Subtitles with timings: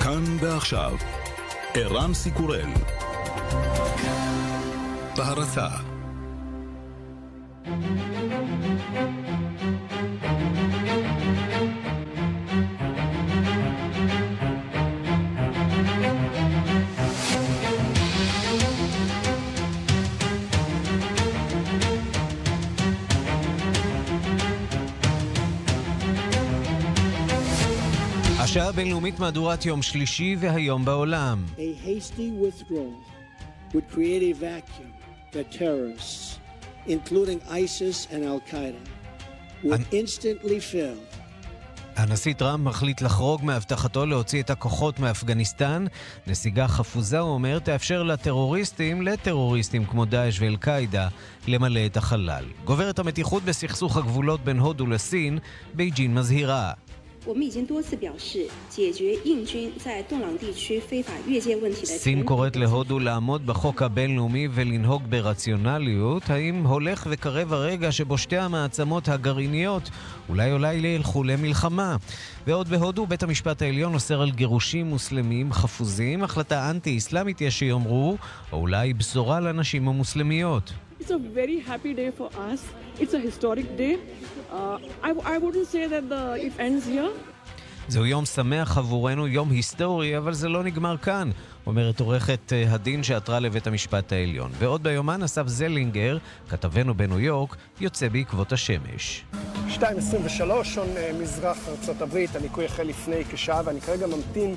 [0.00, 0.96] כאן ועכשיו,
[1.74, 2.68] ערן סיקורל.
[5.16, 5.66] בהרצה
[28.72, 31.44] הבינלאומית מהדורת יום שלישי והיום בעולם.
[36.86, 38.22] Including ISIS and
[39.64, 40.98] would instantly fill.
[41.96, 45.84] הנשיא טראמפ מחליט לחרוג מהבטחתו להוציא את הכוחות מאפגניסטן.
[46.26, 51.08] נסיגה חפוזה, הוא אומר, תאפשר לטרוריסטים, לטרוריסטים כמו דאעש ואל-קאעידה,
[51.46, 52.44] למלא את החלל.
[52.64, 55.38] גוברת המתיחות בסכסוך הגבולות בין הודו לסין,
[55.74, 56.72] בייג'ין מזהירה.
[57.25, 66.29] 我们已经多次表示，解决印军在洞朗地区非法越界问题的 סין 前 קוראת 提 להודו לעמוד בחוק הבינלאומי ולנהוג ברציונליות.
[66.29, 69.89] האם הולך וקרב הרגע שבו שתי המעצמות הגרעיניות
[70.29, 71.95] אולי אולי ילכו למלחמה?
[72.47, 76.23] ועוד בהודו, בית המשפט העליון אוסר על גירושים מוסלמים חפוזים.
[76.23, 78.17] החלטה אנטי-אסלאמית יש שיאמרו,
[78.51, 80.73] או אולי בשורה לנשים המוסלמיות.
[81.01, 82.80] It's a very happy day for us.
[83.00, 83.98] It's a historic day.
[84.50, 87.10] Uh, I, I wouldn't say that the, it ends here.
[87.88, 91.30] זהו יום שמח עבורנו, יום היסטורי, אבל זה לא נגמר כאן,
[91.66, 94.50] אומרת עורכת אה, הדין שעתרה לבית המשפט העליון.
[94.58, 99.24] ועוד ביומן אסף זלינגר, כתבנו בניו יורק, יוצא בעקבות השמש.
[99.68, 99.80] 2.23,
[100.64, 104.54] שעון אה, מזרח ארצות הברית, הניקוי החל לפני כשעה ואני כרגע ממתין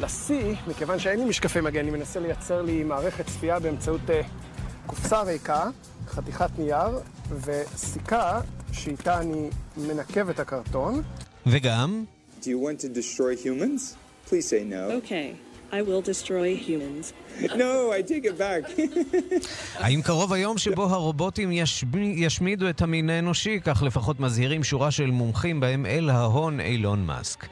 [0.00, 4.20] לשיא, מכיוון שאין לי משקפי מגן, אני מנסה לייצר לי מערכת צפייה באמצעות אה,
[4.86, 5.70] קופסה ריקה,
[6.08, 6.98] חתיכת נייר
[7.30, 8.40] וסיכה
[8.72, 11.02] שאיתה אני מנקב את הקרטון.
[11.46, 12.04] וגם,
[12.40, 13.96] Do you want to destroy humans?
[14.28, 14.82] Please say no.
[15.00, 15.36] Okay,
[15.72, 17.12] I will destroy humans.
[17.64, 18.80] No, I take it back.
[19.84, 23.60] האם קרוב היום שבו הרובוטים ישמי, ישמידו את המין האנושי?
[23.64, 27.46] כך לפחות מזהירים שורה של מומחים בהם אל ההון אילון מאסק.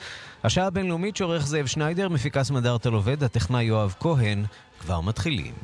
[0.44, 4.44] השעה הבינלאומית שעורך זאב שניידר, מפיקה סמדארטל עובד, הטכנאי יואב כהן,
[4.80, 5.54] כבר מתחילים.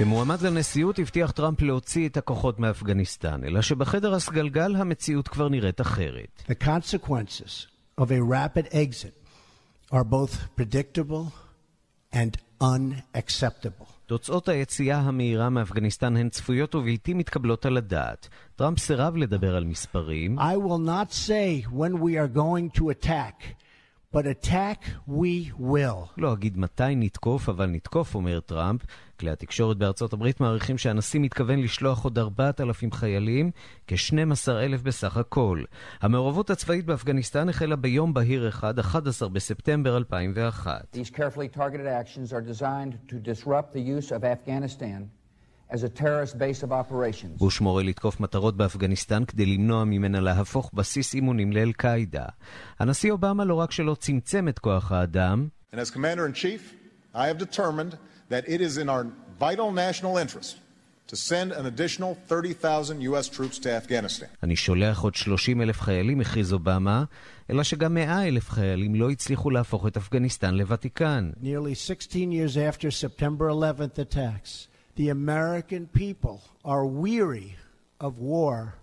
[0.00, 6.42] כמועמד לנשיאות הבטיח טראמפ להוציא את הכוחות מאפגניסטן, אלא שבחדר הסגלגל המציאות כבר נראית אחרת.
[6.48, 7.66] The consequences
[8.00, 9.12] of a rapid exit
[9.92, 11.32] are both predictable
[12.14, 13.86] and unacceptable.
[14.06, 18.28] תוצאות היציאה המהירה מאפגניסטן הן צפויות ובלתי מתקבלות על הדעת.
[18.56, 23.44] טראמפ סירב לדבר על מספרים, I will not say when we are going to attack,
[24.14, 26.08] but attack we will.
[26.18, 28.80] לא אגיד מתי נתקוף, אבל נתקוף, אומר טראמפ.
[29.20, 33.50] כלי התקשורת בארצות הברית מעריכים שהנשיא מתכוון לשלוח עוד 4,000 חיילים,
[33.86, 35.62] כ-12,000 בסך הכל.
[36.00, 40.96] המעורבות הצבאית באפגניסטן החלה ביום בהיר אחד, 11 בספטמבר 2001.
[40.96, 45.00] These carefully targeted actions are designed to disrupt the use of Afghanistan
[45.70, 47.38] as a terrorist base of operations.
[47.38, 52.24] בוש מורה לתקוף מטרות באפגניסטן כדי למנוע ממנה להפוך בסיס אימונים לאל-קאעידה.
[52.78, 56.74] הנשיא אובמה לא רק שלא צמצם את כוח האדם, And as Commander in Chief,
[57.14, 57.94] I have determined
[58.29, 59.05] that it is in our
[59.39, 60.57] vital national interest
[61.07, 63.29] to send an additional 30,000 U.S.
[63.29, 64.27] troops to Afghanistan.
[64.43, 67.03] אני שולח עוד 30 אלף חיילים, הכריז אובמה,
[67.49, 71.31] אלא שגם 100 אלף חיילים לא הצליחו להפוך את אפגניסטן לוותיקן.
[71.43, 74.67] Nearly 16 years after September 11th attacks,
[74.97, 77.55] the American people are weary
[77.99, 78.73] of war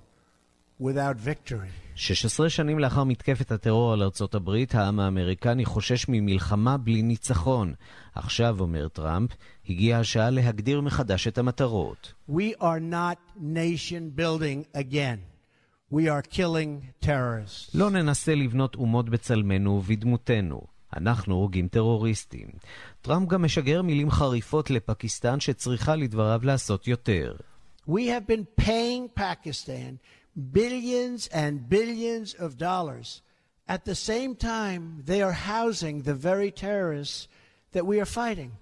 [0.82, 1.88] without victory.
[1.96, 7.74] 16 שנים לאחר מתקפת הטרור על ארצות הברית, העם האמריקני חושש ממלחמה בלי ניצחון.
[8.16, 9.32] עכשיו, אומר טראמפ,
[9.70, 12.14] הגיעה השעה להגדיר מחדש את המטרות.
[12.30, 15.20] We are not nation building again.
[15.94, 17.72] We are killing terrorists.
[17.74, 20.62] לא ננסה לבנות אומות בצלמנו ובדמותנו.
[20.98, 22.48] אנחנו הורגים טרוריסטים.
[23.02, 27.36] טראמפ גם משגר מילים חריפות לפקיסטן שצריכה לדבריו לעשות יותר.
[27.90, 29.98] We have been paying Pakistan
[30.38, 33.22] billions and billions of dollars.
[33.68, 37.28] At the same time, they are housing the very terrorists
[37.72, 38.54] that we are fighting.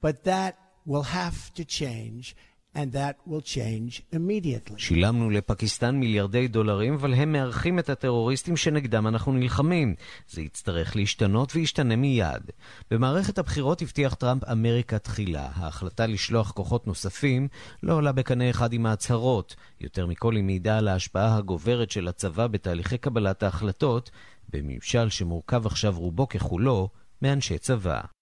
[0.00, 2.34] But that will have to change,
[2.78, 4.78] and that will change immediately.
[4.78, 9.94] שילמנו לפקיסטן מיליארדי דולרים, אבל הם מארחים את הטרוריסטים שנגדם אנחנו נלחמים.
[10.28, 12.50] זה יצטרך להשתנות וישתנה מיד.
[12.90, 15.48] במערכת הבחירות הבטיח טראמפ אמריקה תחילה.
[15.54, 17.48] ההחלטה לשלוח כוחות נוספים
[17.82, 19.56] לא עולה בקנה אחד עם ההצהרות.
[19.80, 24.10] יותר מכל היא מעידה על ההשפעה הגוברת של הצבא בתהליכי קבלת ההחלטות,
[24.48, 26.88] בממשל שמורכב עכשיו רובו ככולו
[27.22, 28.17] מאנשי צבא.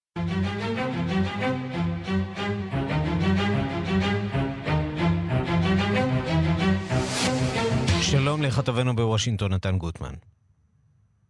[8.10, 10.14] שלום לכתבנו בוושינגטון, נתן גוטמן.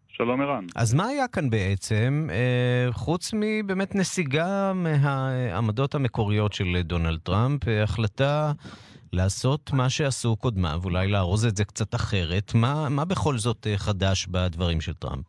[0.08, 0.64] שלום ערן.
[0.76, 7.82] אז מה היה כאן בעצם, אה, חוץ מבאמת נסיגה מהעמדות המקוריות של דונלד טראמפ, אה,
[7.82, 8.52] החלטה
[9.12, 12.52] לעשות מה שעשו קודמיו, אולי לארוז את זה קצת אחרת.
[12.54, 15.26] מה, מה בכל זאת אה, חדש בדברים של טראמפ?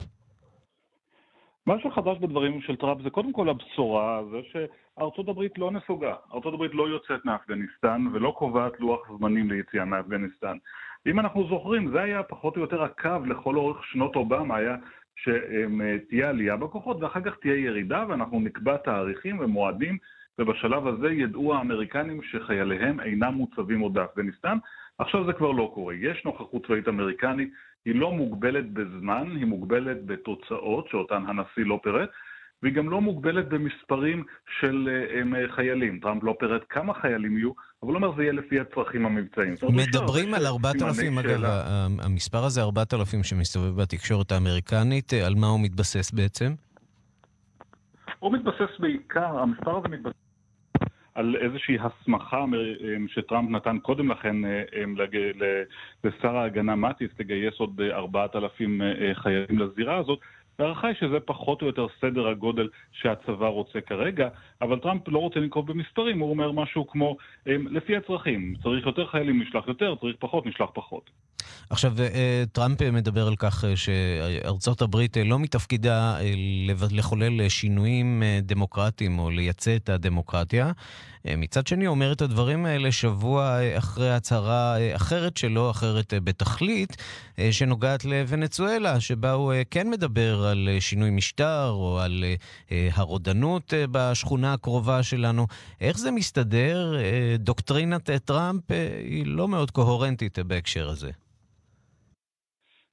[1.66, 6.14] מה שחדש בדברים של טראמפ זה קודם כל הבשורה, זה שארצות הברית לא נסוגה.
[6.34, 10.58] ארצות הברית לא יוצאת מאפגניסטן ולא קובעת לוח זמנים ליציאה מאפגניסטן.
[11.08, 14.76] אם אנחנו זוכרים, זה היה פחות או יותר הקו לכל אורך שנות אובמה, היה
[15.16, 19.98] שתהיה עלייה בכוחות ואחר כך תהיה ירידה ואנחנו נקבע תאריכים ומועדים
[20.40, 24.58] ובשלב הזה ידעו האמריקנים שחייליהם אינם מוצבים עוד באפגניסטן.
[24.98, 25.94] עכשיו זה כבר לא קורה.
[25.94, 27.54] יש נוכחות צבאית אמריקנית,
[27.86, 32.10] היא לא מוגבלת בזמן, היא מוגבלת בתוצאות שאותן הנשיא לא פירט,
[32.64, 34.24] והיא גם לא מוגבלת במספרים
[34.60, 34.90] של
[35.22, 36.00] um, חיילים.
[36.00, 37.52] טראמפ לא פירט כמה חיילים יהיו,
[37.84, 39.56] אבל הוא אומר זה יהיה לפי הצרכים המבצעיים.
[39.70, 41.44] מדברים על 4,000, אגב,
[42.00, 46.54] המספר הזה 4,000 שמסתובב בתקשורת האמריקנית, על מה הוא מתבסס בעצם?
[48.20, 50.14] הוא מתבסס בעיקר, המספר הזה מתבסס
[51.16, 52.46] על איזושהי הסמכה
[53.08, 54.36] שטראמפ נתן קודם לכן
[56.04, 58.82] לשר ההגנה מטיס לגייס עוד 4,000
[59.14, 60.20] חיילים לזירה הזאת,
[60.60, 64.30] וההערכה היא שזה פחות או יותר סדר הגודל שהצבא רוצה כרגע,
[64.62, 69.42] אבל טראמפ לא רוצה לנקוב במספרים, הוא אומר משהו כמו, לפי הצרכים, צריך יותר חיילים,
[69.42, 71.10] נשלח יותר, צריך פחות, נשלח פחות.
[71.70, 76.18] עכשיו, אה, טראמפ מדבר על כך אה, שארצות הברית אה, לא מתפקידה
[76.92, 80.72] לחולל שינויים דמוקרטיים או לייצא את הדמוקרטיה.
[81.38, 86.98] מצד שני, הוא אומר את הדברים האלה שבוע אחרי הצהרה אחרת שלו, אחרת בתכלית,
[87.52, 92.24] שנוגעת לוונצואלה, שבה הוא כן מדבר על שינוי משטר או על
[92.72, 95.48] הרודנות בשכונה הקרובה שלנו.
[95.82, 96.94] איך זה מסתדר?
[97.40, 98.64] דוקטרינת טראמפ
[99.04, 101.12] היא לא מאוד קוהרנטית בהקשר הזה.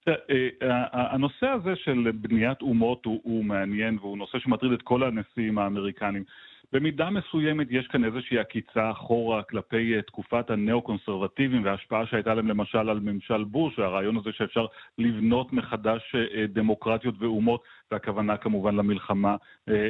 [0.08, 0.14] אה,
[0.62, 5.58] אה, הנושא הזה של בניית אומות הוא, הוא מעניין והוא נושא שמטריד את כל הנשיאים
[5.58, 6.24] האמריקנים.
[6.72, 12.78] במידה מסוימת יש כאן איזושהי עקיצה אחורה כלפי אה, תקופת הנאו-קונסרבטיבים וההשפעה שהייתה להם למשל
[12.78, 14.66] על ממשל בוש, והרעיון הזה שאפשר
[14.98, 16.14] לבנות מחדש
[16.48, 17.62] דמוקרטיות ואומות,
[17.92, 19.36] והכוונה כמובן למלחמה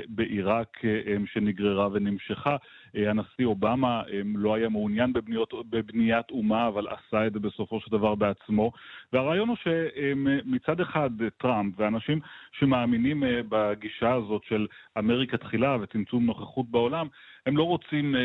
[0.08, 0.80] בעיראק
[1.26, 2.56] שנגררה ונמשכה.
[2.96, 4.02] אה, הנשיא אובמה
[4.34, 8.72] לא היה מעוניין בבניות, בבניית אומה, אבל עשה את זה בסופו של דבר בעצמו.
[9.12, 12.20] והרעיון הוא שמצד אחד טראמפ ואנשים
[12.52, 14.66] שמאמינים אה, בגישה הזאת של
[14.98, 17.06] אמריקה תחילה וצמצום נוכחות בעולם,
[17.46, 18.20] הם לא רוצים אה,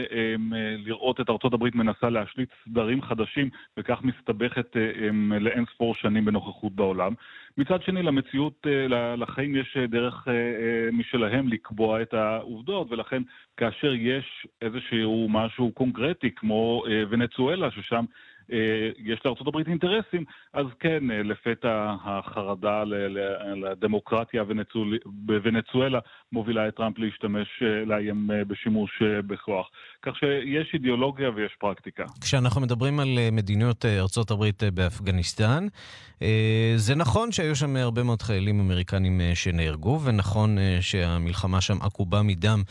[0.77, 4.75] לראות את ארצות הברית מנסה להשליט סדרים חדשים וכך מסתבכת
[5.39, 7.13] לאין ספור שנים בנוכחות בעולם.
[7.57, 8.67] מצד שני, למציאות,
[9.17, 10.27] לחיים יש דרך
[10.91, 13.21] משלהם לקבוע את העובדות, ולכן
[13.57, 18.05] כאשר יש איזשהו משהו קונקרטי כמו ונצואלה, ששם
[18.51, 20.23] אה, יש לארה"ב אינטרסים,
[20.53, 22.83] אז כן, אה, לפתע החרדה
[23.55, 24.43] לדמוקרטיה
[25.05, 25.99] בוונצואלה
[26.31, 29.69] מובילה את טראמפ להשתמש, אה, לאיים בשימוש בכוח.
[30.01, 32.03] כך שיש אידיאולוגיה ויש פרקטיקה.
[32.21, 33.85] כשאנחנו מדברים על מדיניות
[34.31, 35.67] הברית באפגניסטן,
[36.75, 42.63] זה נכון שהיו שם הרבה מאוד חיילים אמריקנים שנהרגו, ונכון שהמלחמה שם עקובה מדם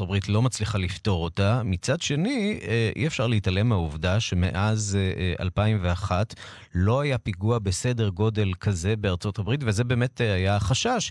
[0.00, 1.62] הברית לא מצליחה לפתור אותה.
[1.64, 2.60] מצד שני,
[2.96, 4.98] אי אפשר להתעלם מהעובדה שמאז
[5.40, 6.34] 2001
[6.74, 11.10] לא היה פיגוע בסדר גודל כזה בארצות הברית, וזה באמת היה החשש,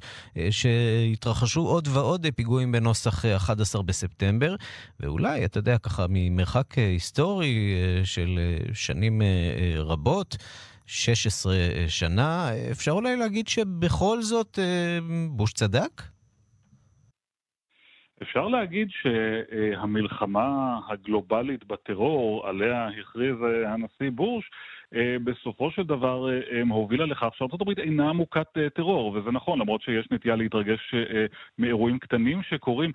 [1.12, 4.56] שהתרחשו עוד ועוד פיגועים בנוסח 11 בספטמבר.
[5.00, 9.22] ואולי, אתה יודע, ככה ממרחק אה, היסטורי אה, של אה, שנים
[9.78, 10.38] רבות,
[10.86, 11.54] 16
[11.88, 14.60] שנה, אפשר אולי להגיד שבכל זאת
[15.30, 16.02] בוש צדק?
[18.22, 23.36] אפשר להגיד שהמלחמה הגלובלית בטרור, עליה הכריז
[23.68, 24.71] הנשיא בוש, אה,
[25.24, 27.30] בסופו של דבר אה, הובילה לכך
[27.62, 30.96] הברית אינה מוכת אה, טרור, וזה נכון, למרות שיש נטייה להתרגש
[31.60, 32.92] מאירועים קטנים שקורים,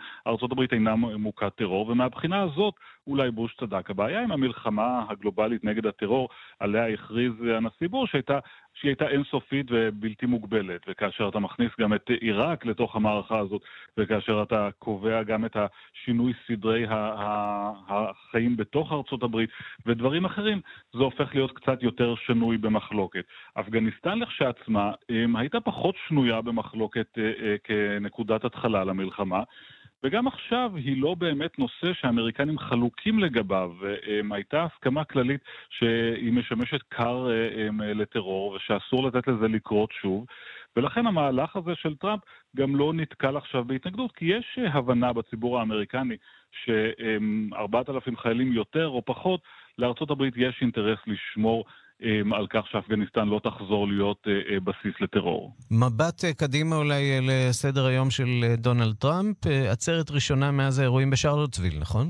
[0.52, 2.74] הברית אינה מוכת טרור, ומהבחינה הזאת
[3.06, 3.90] אולי בוש צדק.
[3.90, 6.28] הבעיה עם המלחמה הגלובלית נגד הטרור,
[6.60, 8.38] עליה הכריז הנשיא בוש, הייתה
[8.74, 13.62] שהיא הייתה אינסופית ובלתי מוגבלת, וכאשר אתה מכניס גם את עיראק לתוך המערכה הזאת,
[13.98, 16.86] וכאשר אתה קובע גם את השינוי סדרי
[17.88, 19.50] החיים בתוך ארצות הברית
[19.86, 20.60] ודברים אחרים,
[20.92, 23.24] זה הופך להיות קצת יותר שנוי במחלוקת.
[23.54, 24.92] אפגניסטן לכשעצמה
[25.34, 29.42] הייתה פחות שנויה במחלוקת אה, אה, כנקודת התחלה למלחמה.
[30.04, 33.72] וגם עכשיו היא לא באמת נושא שהאמריקנים חלוקים לגביו.
[34.30, 40.26] הייתה הסכמה כללית שהיא משמשת כר אה, לטרור ושאסור לתת לזה לקרות שוב.
[40.76, 42.20] ולכן המהלך הזה של טראמפ
[42.56, 46.16] גם לא נתקל עכשיו בהתנגדות, כי יש הבנה בציבור האמריקני
[46.64, 49.40] שארבעת אלפים חיילים יותר או פחות,
[50.10, 51.64] הברית יש אינטרס לשמור
[52.32, 54.26] על כך שאפגניסטן לא תחזור להיות
[54.64, 55.52] בסיס לטרור.
[55.70, 59.36] מבט קדימה אולי לסדר היום של דונלד טראמפ,
[59.72, 62.06] עצרת ראשונה מאז האירועים בשרלוטסוויל, נכון?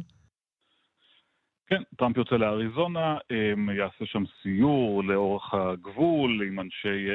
[1.66, 3.16] כן, טראמפ יוצא לאריזונה,
[3.76, 7.06] יעשה שם סיור לאורך הגבול עם אנשי,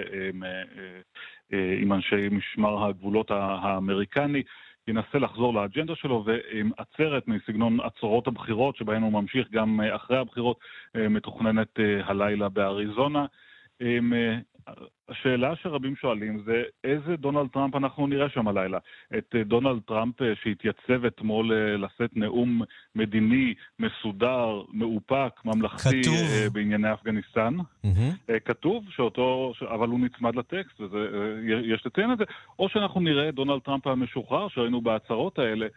[1.82, 4.44] עם אנשי משמר הגבולות האמריקני.
[4.88, 10.60] ינסה לחזור לאג'נדה שלו, ועצרת מסגנון עצרות הבחירות, שבהן הוא ממשיך גם אחרי הבחירות,
[10.96, 13.26] מתוכננת הלילה באריזונה.
[15.10, 18.78] השאלה שרבים שואלים זה איזה דונלד טראמפ אנחנו נראה שם הלילה.
[19.18, 22.62] את דונלד טראמפ שהתייצב אתמול לשאת נאום
[22.96, 26.54] מדיני, מסודר, מאופק, ממלכתי כתוב.
[26.54, 27.58] בענייני אפגניסטן.
[27.86, 28.40] Mm-hmm.
[28.46, 32.24] כתוב שאותו, אבל הוא נצמד לטקסט, ויש לציין את זה.
[32.60, 35.68] או שאנחנו נראה את דונלד טראמפ המשוחרר שראינו בהצהרות האלה.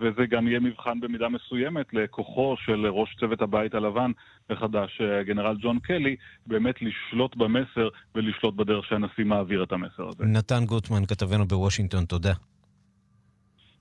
[0.00, 4.10] וזה גם יהיה מבחן במידה מסוימת לכוחו של ראש צוות הבית הלבן
[4.50, 6.16] החדש, הגנרל ג'ון קלי,
[6.46, 10.24] באמת לשלוט במסר ולשלוט בדרך שהנשיא מעביר את המסר הזה.
[10.24, 12.32] נתן גוטמן, כתבנו בוושינגטון, תודה.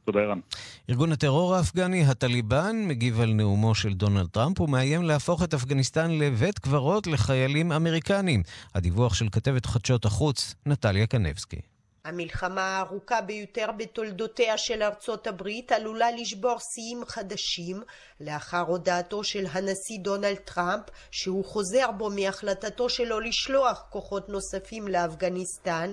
[0.05, 0.39] תודה, ערן.
[0.89, 6.59] ארגון הטרור האפגני, הטליבן, מגיב על נאומו של דונלד טראמפ ומאיים להפוך את אפגניסטן לבית
[6.59, 8.43] קברות לחיילים אמריקנים.
[8.75, 11.72] הדיווח של כתבת חדשות החוץ, נטליה קנבסקי.
[12.05, 17.83] המלחמה הארוכה ביותר בתולדותיה של ארצות הברית עלולה לשבור שיאים חדשים
[18.19, 25.91] לאחר הודעתו של הנשיא דונלד טראמפ שהוא חוזר בו מהחלטתו שלו לשלוח כוחות נוספים לאפגניסטן.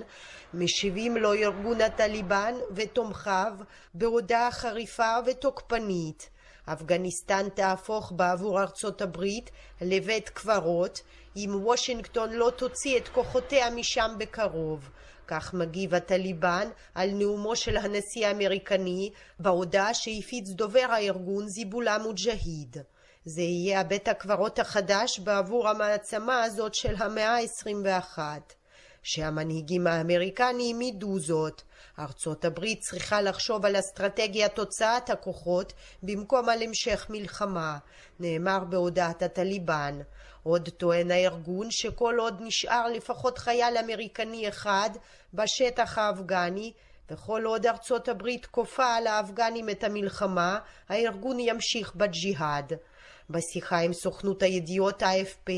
[0.53, 3.53] משיבים לו ארגון הטליבן ותומכיו
[3.93, 6.29] בהודעה חריפה ותוקפנית.
[6.65, 9.51] אפגניסטן תהפוך בעבור ארצות הברית
[9.81, 11.01] לבית קברות
[11.35, 14.89] אם וושינגטון לא תוציא את כוחותיה משם בקרוב
[15.31, 22.77] כך מגיב הטליבן על נאומו של הנשיא האמריקני בהודעה שהפיץ דובר הארגון זיבולה מוג'היד.
[23.25, 28.19] זה יהיה הבית הקברות החדש בעבור המעצמה הזאת של המאה ה-21.
[29.03, 31.61] שהמנהיגים האמריקניים ידעו זאת.
[31.99, 35.73] ארצות הברית צריכה לחשוב על אסטרטגיית הוצאת הכוחות
[36.03, 37.77] במקום על המשך מלחמה,
[38.19, 39.99] נאמר בהודעת הטליבן.
[40.43, 44.89] עוד טוען הארגון שכל עוד נשאר לפחות חייל אמריקני אחד
[45.33, 46.73] בשטח האפגני
[47.11, 52.73] וכל עוד ארצות הברית כופה על האפגנים את המלחמה, הארגון ימשיך בג'יהאד.
[53.31, 55.51] בשיחה עם סוכנות הידיעות AFP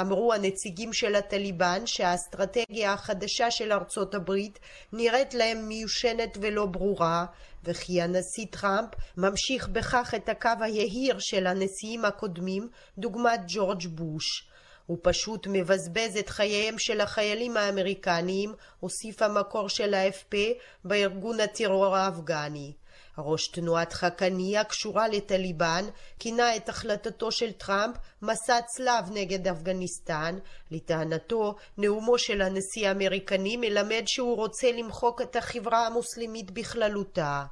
[0.00, 4.58] אמרו הנציגים של הטליבן שהאסטרטגיה החדשה של ארצות הברית
[4.92, 7.26] נראית להם מיושנת ולא ברורה
[7.64, 14.48] וכי הנשיא טראמפ ממשיך בכך את הקו היהיר של הנשיאים הקודמים דוגמת ג'ורג' בוש.
[14.86, 20.36] הוא פשוט מבזבז את חייהם של החיילים האמריקניים, הוסיף המקור של ה-FP
[20.84, 22.72] בארגון הטרור האפגני.
[23.18, 25.84] ראש תנועת חקני הקשורה לטליבן
[26.18, 30.38] כינה את החלטתו של טראמפ מסע צלב נגד אפגניסטן.
[30.70, 37.44] לטענתו, נאומו של הנשיא האמריקני מלמד שהוא רוצה למחוק את החברה המוסלמית בכללותה.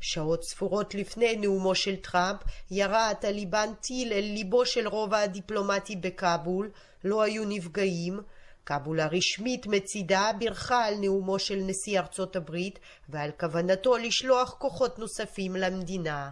[0.00, 6.70] שעות ספורות לפני נאומו של טראמפ ירה הטליבן טיל אל ליבו של רובע הדיפלומטי בכאבול,
[7.04, 8.20] לא היו נפגעים.
[8.68, 15.56] כאבול הרשמית מצידה בירכה על נאומו של נשיא ארצות הברית ועל כוונתו לשלוח כוחות נוספים
[15.56, 16.30] למדינה.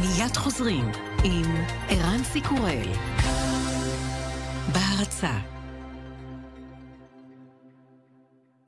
[0.00, 0.84] מיד חוזרים
[1.24, 2.92] עם ערן סיקורל
[4.72, 5.57] בהרצה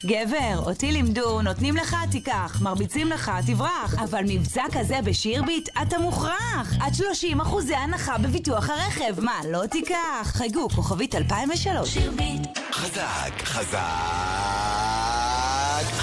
[0.07, 3.95] גבר, אותי לימדו, נותנים לך, תיקח, מרביצים לך, תברח.
[4.05, 6.75] אבל מבצע כזה בשירביט, אתה מוכרח.
[6.81, 9.21] עד 30 אחוזי הנחה בביטוח הרכב.
[9.21, 9.97] מה, לא תיקח?
[10.25, 11.89] חייגו, כוכבית 2003.
[11.89, 12.47] שירביט.
[12.73, 15.00] חזק, חזק.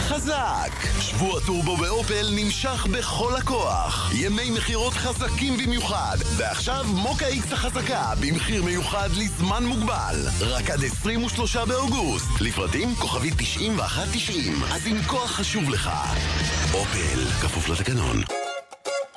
[0.08, 0.72] חזק!
[1.02, 4.12] שבוע טורבו באופל נמשך בכל הכוח.
[4.14, 6.18] ימי מכירות חזקים במיוחד.
[6.38, 10.16] ועכשיו מוקה איקס החזקה במחיר מיוחד לזמן מוגבל.
[10.42, 12.42] רק עד 23 באוגוסט.
[12.42, 14.64] לפרטים כוכבית 9190.
[14.64, 15.90] אז עם כוח חשוב לך.
[16.74, 18.47] אופל, כפוף לתקנון.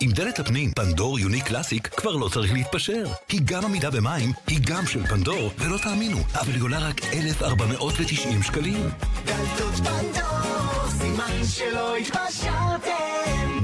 [0.03, 3.05] עם דלת הפנים פנדור יוניק קלאסיק כבר לא צריך להתפשר.
[3.29, 8.43] היא גם עמידה במים, היא גם של פנדור, ולא תאמינו, אבל היא עולה רק 1,490
[8.43, 8.91] שקלים.
[9.25, 13.10] דלתות פנדור, סימן שלא התפשרתם.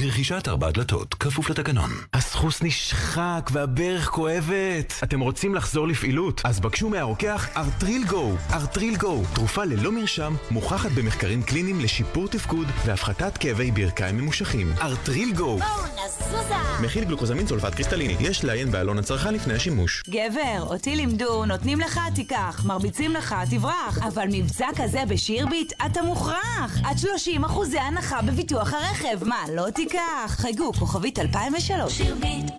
[0.07, 1.91] ברכישת ארבע דלתות, כפוף לתקנון.
[2.15, 4.95] הסחוס נשחק והברך כואבת.
[5.05, 6.41] אתם רוצים לחזור לפעילות?
[6.45, 8.33] אז בקשו מהרוקח ארטריל גו.
[8.53, 14.73] ארטריל גו, תרופה ללא מרשם, מוכחת במחקרים קליניים לשיפור תפקוד והפחתת כאבי ברכיים ממושכים.
[14.81, 15.59] ארטריל גו.
[15.59, 16.55] בואו נזוזה!
[16.83, 18.17] מכיל גלוקוזמין סולפט קריסטליני.
[18.21, 20.03] יש לעיין בעלון הצרכן לפני השימוש.
[20.09, 23.99] גבר, אותי לימדו, נותנים לך, תיקח, מרביצים לך, תברח.
[24.09, 26.79] אבל מבצע כזה בשירביט, אתה מוכרח.
[26.85, 29.25] עד 30 אחוזי הנחה בביטוח הרכב.
[29.25, 29.96] מה, לא תיקח?
[30.29, 31.93] חייגו, כוכבית 2003.
[31.93, 32.51] שירביט.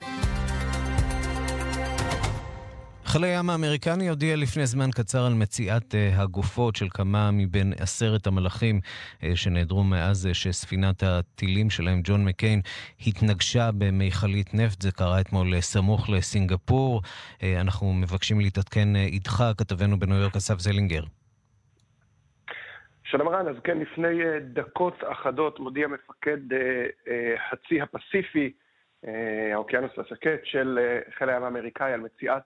[3.05, 8.27] חיל הים האמריקני הודיע לפני זמן קצר על מציאת uh, הגופות של כמה מבין עשרת
[8.27, 8.79] המלאכים
[9.21, 12.61] uh, שנעדרו מאז uh, שספינת הטילים שלהם, ג'ון מקיין,
[13.07, 14.81] התנגשה במיכלית נפט.
[14.81, 17.01] זה קרה אתמול סמוך לסינגפור.
[17.43, 21.03] אנחנו מבקשים להתעדכן איתך, כתבנו בניו יורק אסף זלינגר.
[23.11, 26.55] שלום רן, אז כן, לפני uh, דקות אחדות מודיע מפקד uh,
[27.05, 27.09] uh,
[27.51, 28.53] הצי הפסיפי,
[29.53, 30.79] האוקיינוס השקט של
[31.17, 32.43] חיל הים האמריקאי על מציאת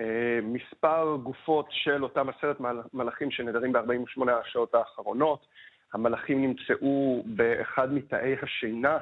[0.00, 2.56] אה, מספר גופות של אותם עשרת
[2.92, 5.46] מלאכים שנדרים ב-48 השעות האחרונות.
[5.92, 8.98] המלאכים נמצאו באחד מתאי השינה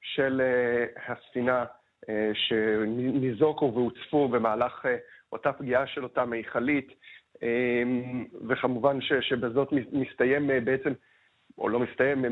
[0.00, 1.64] של אה, הספינה
[2.08, 4.86] אה, שניזוקו והוצפו במהלך
[5.32, 6.92] אותה פגיעה של אותה מיכלית,
[8.48, 10.92] וכמובן ש, שבזאת מסתיים בעצם,
[11.58, 12.24] או לא מסתיים,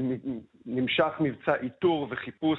[0.66, 2.58] נמשך מבצע איתור וחיפוש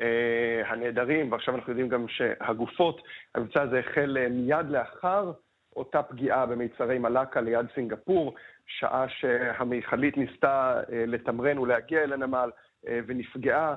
[0.00, 3.02] אה, הנעדרים, ועכשיו אנחנו יודעים גם שהגופות,
[3.34, 5.32] המבצע הזה החל אה, מיד לאחר
[5.76, 8.34] אותה פגיעה במיצרי מלאקה ליד סינגפור,
[8.66, 12.50] שעה שהמיכלית ניסתה אה, לתמרן ולהגיע אל הנמל
[13.06, 13.76] ונפגעה.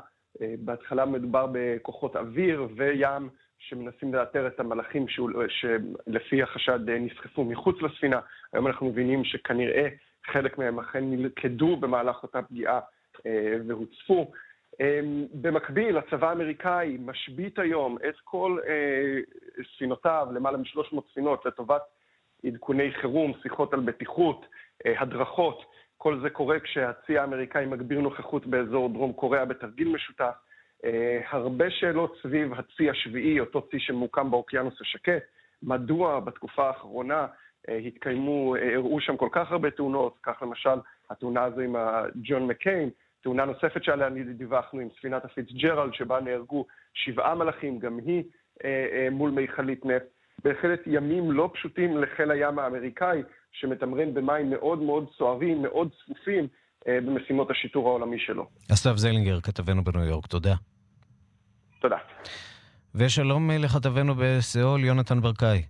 [0.60, 3.30] בהתחלה מדובר בכוחות אוויר וים
[3.70, 5.06] שמנסים לאתר את המלאכים
[5.48, 8.20] שלפי החשד נסחפו מחוץ לספינה.
[8.54, 9.88] היום אנחנו מבינים שכנראה
[10.26, 12.80] חלק מהם אכן נלכדו במהלך אותה פגיעה
[13.68, 14.32] והוצפו.
[14.80, 19.20] אמ, במקביל, הצבא האמריקאי משבית היום את כל אה,
[19.76, 21.82] ספינותיו, למעלה מ-300 ספינות, לטובת
[22.46, 24.46] עדכוני חירום, שיחות על בטיחות,
[24.86, 25.66] אה, הדרכות.
[25.98, 30.34] כל זה קורה כשהצי האמריקאי מגביר נוכחות באזור דרום קוריאה בתרגיל משותף.
[30.86, 35.24] אה, הרבה שאלות סביב הצי השביעי, אותו צי שמוקם באוקיינוס השקט.
[35.64, 37.28] מדוע בתקופה האחרונה
[37.70, 41.76] אה, התקיימו, אה, אירעו שם כל כך הרבה תאונות, כך למשל התאונה הזו עם
[42.16, 42.90] ג'ון מקיין.
[43.24, 48.24] תאונה נוספת שעליה דיווחנו עם ספינת הפיצג'רלד, שבה נהרגו שבעה מלאכים, גם היא
[48.66, 50.06] אה, אה, מול מכלית נפט.
[50.44, 56.48] בהחלט ימים לא פשוטים לחיל הים האמריקאי, שמתמרן במים מאוד מאוד סוערים, מאוד צפופים,
[56.88, 58.46] אה, במשימות השיטור העולמי שלו.
[58.74, 60.54] אסף זלינגר, כתבנו בניו יורק, תודה.
[61.84, 61.98] תודה.
[62.96, 65.62] ושלום אה, לכתבנו בסיאול, יונתן ברקאי.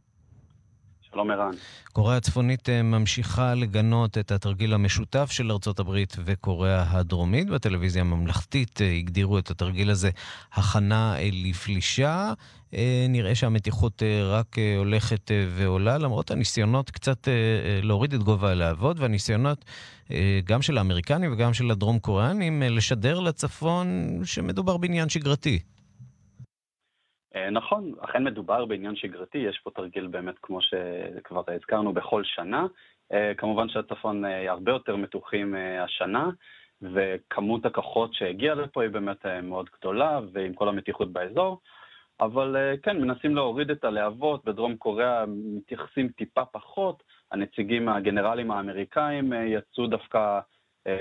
[1.02, 1.52] שלום ערן.
[1.94, 7.50] קוריאה הצפונית אה, ממשיכה לגנות את התרגיל המשותף של ארצות הברית וקוריאה הדרומית.
[7.50, 10.10] בטלוויזיה הממלכתית אה, הגדירו את התרגיל הזה
[10.54, 12.34] הכנה לפלישה.
[13.10, 17.28] נראה שהמתיחות רק הולכת ועולה, למרות הניסיונות קצת
[17.84, 19.66] להוריד את גובה הלהבות, והניסיונות
[20.46, 25.60] גם של האמריקנים וגם של הדרום קוריאנים לשדר לצפון שמדובר בעניין שגרתי.
[27.36, 32.68] אה, נכון, אכן מדובר בעניין שגרתי, יש פה תרגיל באמת, כמו שכבר הזכרנו, בכל שנה.
[33.14, 36.30] אה, כמובן שהצפון אה, הרבה יותר מתוחים השנה,
[36.82, 41.60] וכמות הכוחות שהגיעה לפה היא באמת מאוד גדולה, ועם כל המתיחות באזור.
[42.20, 49.88] אבל כן, מנסים להוריד את הלהבות, בדרום קוריאה מתייחסים טיפה פחות, הנציגים הגנרלים האמריקאים יצאו
[49.88, 50.40] דווקא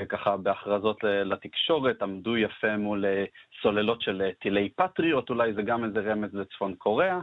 [0.08, 3.24] ככה בהכרזות לתקשורת, עמדו יפה מול אה,
[3.62, 7.20] סוללות של אה, טילי פטריוט, אולי זה גם איזה רמז לצפון קוריאה,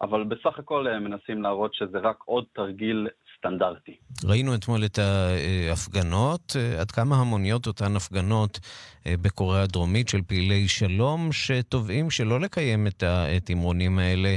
[0.00, 3.96] אבל בסך הכל מנסים להראות שזה רק עוד תרגיל סטנדרטי.
[4.24, 8.60] ראינו אתמול את ההפגנות, עד כמה המוניות אותן הפגנות
[9.08, 14.36] בקוריאה הדרומית של פעילי שלום, שתובעים שלא לקיים את התמרונים האלה,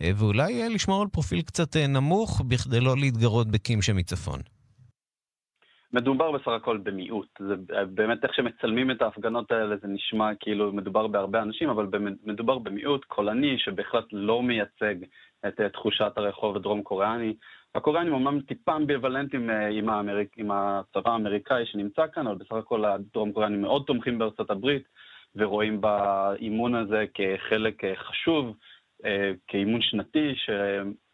[0.00, 4.40] ואולי לשמור על פרופיל קצת נמוך בכדי לא להתגרות בקים שמצפון.
[5.92, 7.28] מדובר בסך הכל במיעוט.
[7.38, 7.54] זה
[7.86, 11.86] באמת איך שמצלמים את ההפגנות האלה, זה נשמע כאילו מדובר בהרבה אנשים, אבל
[12.24, 14.94] מדובר במיעוט קולני שבהחלט לא מייצג
[15.46, 17.34] את תחושת הרחוב הדרום קוריאני.
[17.74, 22.84] הקוריאנים אומנם טיפה אמביוולנטיים אה, עם, האמריק, עם הצבא האמריקאי שנמצא כאן, אבל בסך הכל
[22.84, 24.88] הדרום קוריאנים מאוד תומכים בארצות הברית,
[25.36, 28.56] ורואים באימון הזה כחלק אה, חשוב,
[29.04, 30.34] אה, כאימון שנתי,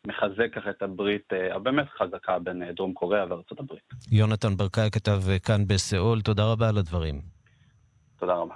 [0.08, 3.82] מחזק ככה את הברית אה, הבאמת חזקה בין אה, דרום קוריאה וארצות הברית.
[4.10, 7.20] יונתן ברקאי כתב אה, כאן בסיאול, תודה רבה על הדברים.
[8.18, 8.54] תודה רבה.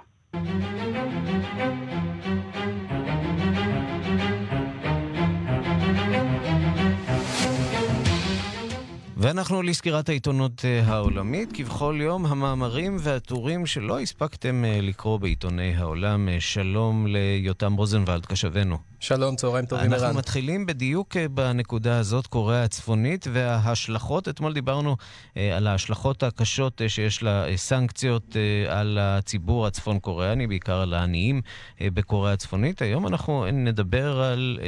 [9.17, 16.29] ואנחנו לסקירת העיתונות העולמית, כבכל יום המאמרים והטורים שלא הספקתם לקרוא בעיתוני העולם.
[16.39, 18.92] שלום ליותם רוזנבלד, קשבנו.
[19.03, 20.03] שלום, צהריים טובים, ערן.
[20.03, 24.97] אנחנו מתחילים בדיוק אה, בנקודה הזאת, קוריאה הצפונית, וההשלכות, אתמול דיברנו
[25.37, 28.35] אה, על ההשלכות הקשות אה, שיש לסנקציות
[28.67, 31.41] על הציבור הצפון קוריאני, בעיקר על העניים
[31.81, 32.81] בקוריאה הצפונית.
[32.81, 34.59] היום אנחנו נדבר על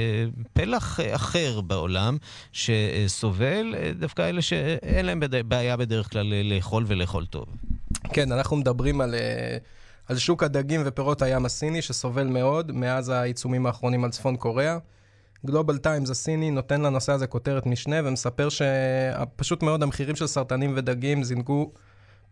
[0.54, 2.18] פלח אחר בעולם,
[2.52, 7.46] שסובל דווקא אלה שאין להם בעיה בדרך כלל לאכול ולאכול טוב.
[8.14, 9.16] כן, אנחנו מדברים על...
[10.08, 14.78] על שוק הדגים ופירות הים הסיני, שסובל מאוד מאז העיצומים האחרונים על צפון קוריאה.
[15.46, 21.24] גלובל טיימס הסיני נותן לנושא הזה כותרת משנה ומספר שפשוט מאוד המחירים של סרטנים ודגים
[21.24, 21.72] זינגו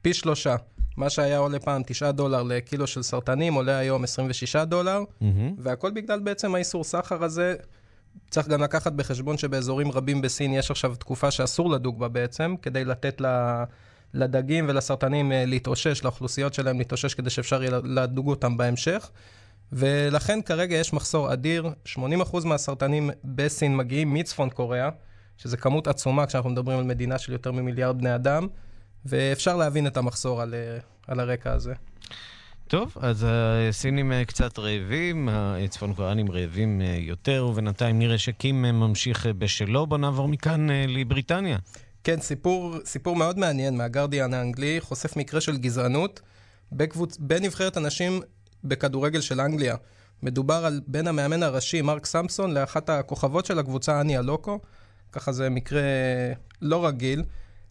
[0.02, 0.56] פי שלושה.
[0.98, 5.26] מה שהיה עולה פעם 9 דולר לקילו של סרטנים, עולה היום 26 דולר, mm-hmm.
[5.58, 7.56] והכל בגלל בעצם האיסור סחר הזה.
[8.30, 12.86] צריך גם לקחת בחשבון שבאזורים רבים בסין יש עכשיו תקופה שאסור לדוג בה בעצם, כדי
[12.86, 13.22] לתת
[14.14, 19.10] לדגים ולסרטנים אה, להתאושש, לאוכלוסיות שלהם להתאושש, כדי שאפשר יהיה לדוג אותם בהמשך.
[19.72, 22.00] ולכן כרגע יש מחסור אדיר, 80%
[22.46, 24.90] מהסרטנים בסין מגיעים מצפון קוריאה,
[25.38, 28.48] שזה כמות עצומה כשאנחנו מדברים על מדינה של יותר ממיליארד בני אדם,
[29.06, 31.74] ואפשר להבין את המחסור על, אה, על הרקע הזה.
[32.68, 39.88] טוב, אז הסינים אה, קצת רעבים, הצפון קוריאנים רעבים יותר, ובינתיים נראה שקים ממשיך בשלו.
[39.88, 41.58] בוא נעבור מכאן לבריטניה.
[42.04, 46.22] כן, סיפור, סיפור מאוד מעניין מהגרדיאן האנגלי, חושף מקרה של גזענות
[46.72, 47.18] בקבוצ...
[47.20, 48.22] בנבחרת הנשים
[48.64, 49.76] בכדורגל של אנגליה.
[50.24, 54.60] מדובר על בין המאמן הראשי, מרק סמפסון, לאחת הכוכבות של הקבוצה, אניה לוקו.
[55.12, 55.82] ככה זה מקרה
[56.62, 57.24] לא רגיל.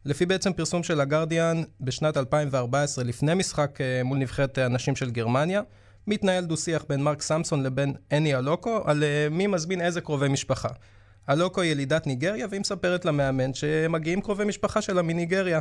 [0.04, 5.62] לפי בעצם פרסום של הגרדיאן, בשנת 2014, לפני משחק אה, מול נבחרת הנשים של גרמניה,
[6.06, 10.68] מתנהל דו-שיח בין מרק סמפסון לבין אניה לוקו על אה, מי מזמין איזה קרובי משפחה.
[11.26, 15.60] הלוקו ילידת ניגריה, והיא מספרת למאמן שמגיעים קרובי משפחה שלה מניגריה.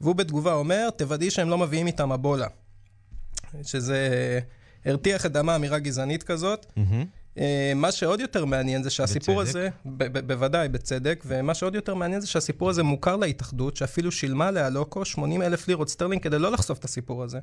[0.00, 2.46] והוא בתגובה אומר, תוודאי שהם לא מביאים איתם אבולה.
[3.62, 4.08] שזה
[4.84, 6.66] הרתיח את דמה אמירה גזענית כזאת.
[6.76, 7.40] Mm-hmm.
[7.74, 9.48] מה שעוד יותר מעניין זה שהסיפור בצדק.
[9.50, 14.12] הזה, ב- ב- בוודאי, בצדק, ומה שעוד יותר מעניין זה שהסיפור הזה מוכר להתאחדות, שאפילו
[14.12, 17.38] שילמה לאלוקו 80 אלף לירות סטרלינג כדי לא לחשוף את הסיפור הזה.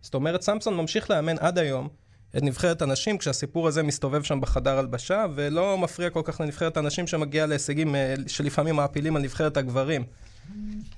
[0.00, 1.88] זאת אומרת, סמסון ממשיך לאמן עד היום
[2.36, 7.06] את נבחרת הנשים, כשהסיפור הזה מסתובב שם בחדר הלבשה, ולא מפריע כל כך לנבחרת הנשים
[7.06, 10.04] שמגיעה להישגים אה, שלפעמים מעפילים על נבחרת הגברים.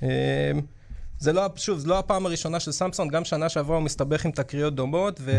[0.03, 0.53] אה,
[1.19, 4.31] זה לא, שוב, זו לא הפעם הראשונה של סמסון, גם שנה שעברה הוא מסתבך עם
[4.31, 5.33] תקריות דומות, ו...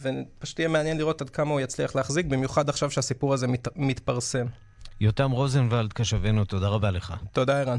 [0.00, 0.08] mm-hmm.
[0.38, 3.68] ופשוט יהיה מעניין לראות עד כמה הוא יצליח להחזיק, במיוחד עכשיו שהסיפור הזה מת...
[3.76, 4.46] מתפרסם.
[5.00, 7.14] יותם רוזנבלד, קשבנו, תודה רבה לך.
[7.32, 7.78] תודה, ערן.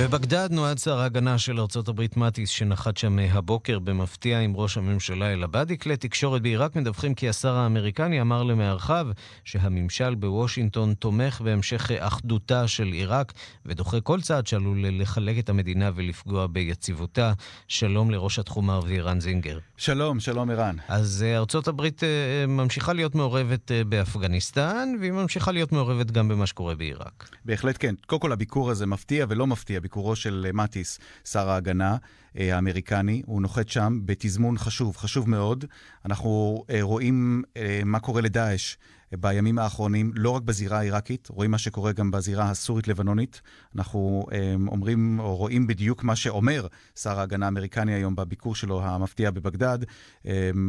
[0.00, 5.32] בבגדד נועד שר ההגנה של ארצות הברית מטיס שנחת שם הבוקר במפתיע עם ראש הממשלה
[5.32, 5.78] אל-עבאדי.
[5.78, 9.06] כלי תקשורת בעיראק מדווחים כי השר האמריקני אמר למארחיו
[9.44, 13.32] שהממשל בוושינגטון תומך בהמשך אחדותה של עיראק
[13.66, 17.32] ודוחה כל צעד שעלול לחלק את המדינה ולפגוע ביציבותה.
[17.68, 19.58] שלום לראש התחום הערבי רן זינגר.
[19.76, 20.76] שלום, שלום ערן.
[20.88, 22.08] אז אה, ארצות הברית אה,
[22.48, 27.28] ממשיכה להיות מעורבת אה, באפגניסטן והיא ממשיכה להיות מעורבת גם במה שקורה בעיראק.
[27.44, 27.94] בהחלט כן.
[28.06, 29.89] קודם כל הביקור הזה מפתיע ולא מפתיע.
[29.90, 31.96] ביקורו של אה, מטיס, שר ההגנה
[32.38, 33.22] אה, האמריקני.
[33.26, 35.64] הוא נוחת שם בתזמון חשוב, חשוב מאוד.
[36.04, 37.42] אנחנו אה, רואים
[37.84, 38.76] מה קורה לדאעש.
[39.18, 43.40] בימים האחרונים, לא רק בזירה העיראקית, רואים מה שקורה גם בזירה הסורית-לבנונית.
[43.76, 44.26] אנחנו
[44.66, 46.66] אומרים או רואים בדיוק מה שאומר
[46.98, 49.78] שר ההגנה האמריקני היום בביקור שלו המפתיע בבגדד.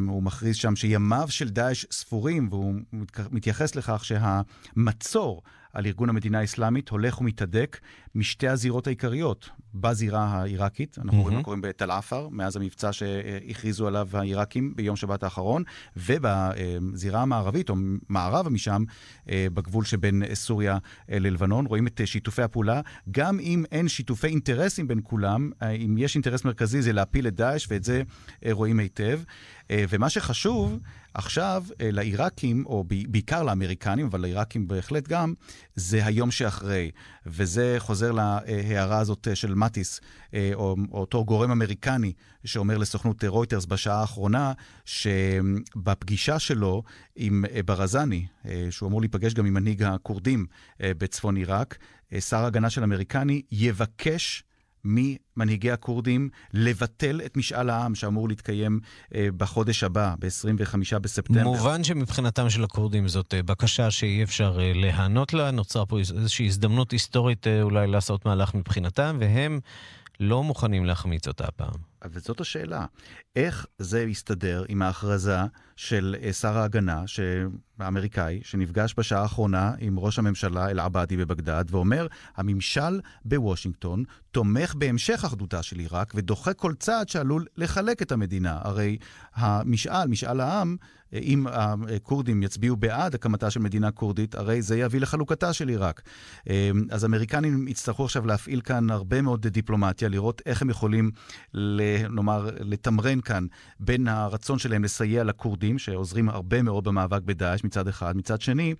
[0.07, 2.75] הוא מכריז שם שימיו של דאעש ספורים, והוא
[3.31, 5.41] מתייחס לכך שהמצור
[5.73, 7.79] על ארגון המדינה האסלאמית הולך ומתהדק
[8.15, 9.49] משתי הזירות העיקריות.
[9.73, 11.21] בזירה העיראקית, אנחנו mm-hmm.
[11.21, 15.63] רואים מה קוראים בתל עפר, מאז המבצע שהכריזו עליו העיראקים ביום שבת האחרון,
[15.97, 17.75] ובזירה המערבית, או
[18.09, 18.83] מערבה משם,
[19.29, 20.77] אה, בגבול שבין סוריה
[21.11, 22.81] אה, ללבנון, רואים את שיתופי הפעולה.
[23.11, 27.35] גם אם אין שיתופי אינטרסים בין כולם, אה, אם יש אינטרס מרכזי זה להפיל את
[27.35, 28.01] דאעש, ואת זה
[28.51, 29.19] רואים היטב.
[29.89, 30.79] ומה שחשוב
[31.13, 35.33] עכשיו לעיראקים, או בעיקר לאמריקנים, אבל לעיראקים בהחלט גם,
[35.75, 36.91] זה היום שאחרי.
[37.25, 40.01] וזה חוזר להערה הזאת של מטיס,
[40.33, 42.13] אה, או, או אותו גורם אמריקני
[42.45, 44.53] שאומר לסוכנות רויטרס בשעה האחרונה,
[44.85, 46.83] שבפגישה שלו
[47.15, 50.45] עם אה, ברזני, אה, שהוא אמור להיפגש גם עם מנהיג הכורדים
[50.79, 51.77] בצפון עיראק,
[52.19, 54.43] שר ההגנה של אמריקני יבקש
[54.85, 58.79] ממנהיגי הכורדים לבטל את משאל העם שאמור להתקיים
[59.15, 61.43] אה, בחודש הבא, ב-25 בספטמבר.
[61.43, 66.45] מובן שמבחינתם של הכורדים זאת אה, בקשה שאי אפשר אה, להיענות לה, נוצרה פה איזושהי
[66.45, 69.59] הזדמנות היסטורית אולי לעשות מהלך מבחינתם, והם
[70.19, 71.90] לא מוכנים להחמיץ אותה הפעם.
[72.05, 72.85] וזאת השאלה,
[73.35, 75.37] איך זה יסתדר עם ההכרזה
[75.75, 77.03] של אה, שר ההגנה
[77.79, 85.63] האמריקאי, שנפגש בשעה האחרונה עם ראש הממשלה אל-עבאדי בבגדד, ואומר, הממשל בוושינגטון תומך בהמשך אחדותה
[85.63, 88.59] של עיראק ודוחה כל צעד שעלול לחלק את המדינה.
[88.63, 88.97] הרי
[89.35, 90.75] המשאל, משאל העם,
[91.13, 91.45] אם
[91.95, 96.01] הכורדים יצביעו בעד הקמתה של מדינה כורדית, הרי זה יביא לחלוקתה של עיראק.
[96.89, 101.11] אז אמריקנים יצטרכו עכשיו להפעיל כאן הרבה מאוד דיפלומטיה, לראות איך הם יכולים
[101.53, 101.81] ל...
[102.09, 103.45] נאמר, לתמרן כאן
[103.79, 108.73] בין הרצון שלהם לסייע לכורדים, שעוזרים הרבה מאוד במאבק בדאעש מצד אחד, מצד שני,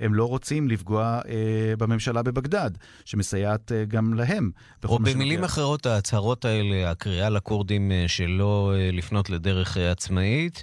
[0.00, 2.70] הם לא רוצים לפגוע אה, בממשלה בבגדד,
[3.04, 4.50] שמסייעת אה, גם להם.
[4.84, 10.62] או במילים אחרות, ההצהרות האלה, הקריאה לכורדים אה, שלא אה, לפנות לדרך אה, עצמאית,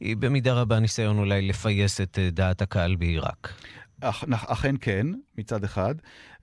[0.00, 3.52] היא במידה רבה ניסיון אולי לפייס את אה, דעת הקהל בעיראק.
[4.00, 5.06] אכ, אכן כן,
[5.38, 5.94] מצד אחד.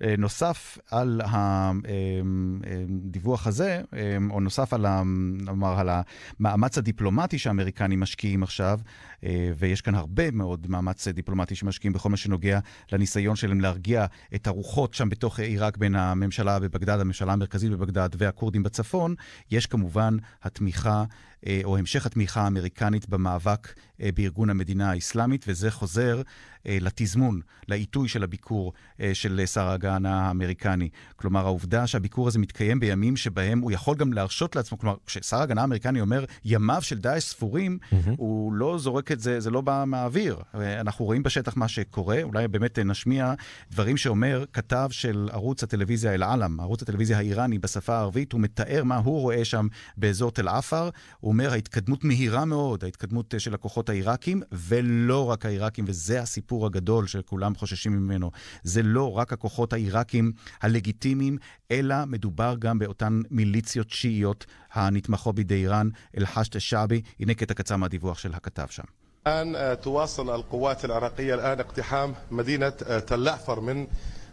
[0.03, 4.85] אה, נוסף על הדיווח הזה, אה, או נוסף על,
[6.39, 8.79] המאמץ הדיפלומטי שהאמריקנים משקיעים עכשיו,
[9.57, 12.59] ויש כאן הרבה מאוד מאמץ דיפלומטי שמשקיעים בכל מה שנוגע
[12.91, 14.05] לניסיון שלהם להרגיע
[14.35, 19.15] את הרוחות שם בתוך עיראק בין הממשלה בבגדד, הממשלה המרכזית בבגדד והכורדים בצפון,
[19.51, 21.03] יש כמובן התמיכה
[21.63, 26.21] או המשך התמיכה האמריקנית במאבק בארגון המדינה האסלאמית, וזה חוזר
[26.65, 28.73] לתזמון, לעיתוי של הביקור
[29.13, 30.89] של שר ההגנה האמריקני.
[31.15, 35.61] כלומר, העובדה שהביקור הזה מתקיים בימים שבהם הוא יכול גם להרשות לעצמו, כלומר, כששר ההגנה
[35.61, 38.09] האמריקני אומר ימיו של דאעש ספורים, mm-hmm.
[38.17, 40.37] הוא לא זורק את זה, זה לא בא מהאוויר.
[40.53, 43.33] אנחנו רואים בשטח מה שקורה, אולי באמת נשמיע
[43.71, 48.97] דברים שאומר כתב של ערוץ הטלוויזיה אל-עלם, ערוץ הטלוויזיה האיראני בשפה הערבית, הוא מתאר מה
[48.97, 49.67] הוא רואה שם
[49.97, 50.89] באזור תל עפר.
[51.19, 57.07] הוא אומר, ההתקדמות מהירה מאוד, ההתקדמות של הכוחות העיראקים, ולא רק העיראקים, וזה הסיפור הגדול
[57.07, 58.31] שכולם חוששים ממנו.
[58.63, 61.37] זה לא רק הכוחות העיראקים הלגיטימיים,
[61.71, 67.01] אלא מדובר גם באותן מיליציות שיעיות הנתמכות בידי איראן, אל-חשט א-שעבי.
[67.19, 68.98] הנה קטע קצר מהדיווח של הכתב שם.
[69.27, 72.69] الآن تواصل القوات العراقية الآن اقتحام مدينة
[73.07, 73.87] تل أعفر من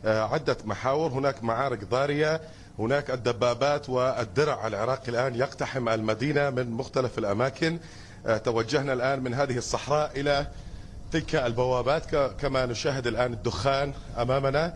[0.05, 1.11] عدة محاور.
[1.11, 2.41] هناك معارك ضارية
[2.79, 7.79] هناك الدبابات والدرع العراقي الآن يقتحم المدينة من مختلف الأماكن.
[8.45, 10.47] توجهنا الآن من هذه الصحراء إلى
[11.13, 14.75] تلك البوابات كما نشاهد الآن الدخان أمامنا.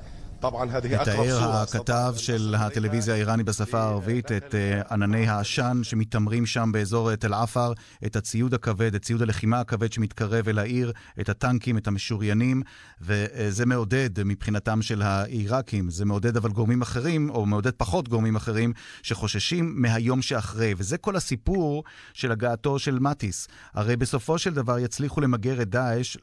[1.01, 4.55] מתאר הכתב של הטלוויזיה האיראני בשפה הערבית את
[4.91, 7.73] ענני העשן שמתעמרים שם באזור תל עפר,
[8.07, 12.63] את הציוד הכבד, את ציוד הלחימה הכבד שמתקרב אל העיר, את הטנקים, את המשוריינים,
[13.01, 18.73] וזה מעודד מבחינתם של העיראקים, זה מעודד אבל גורמים אחרים, או מעודד פחות גורמים אחרים,
[19.03, 20.75] שחוששים מהיום שאחרי.
[20.77, 23.49] וזה כל הסיפור של הגעתו של מטיס.
[23.75, 26.17] הרי בסופו של דבר יצליחו למגר את דאעש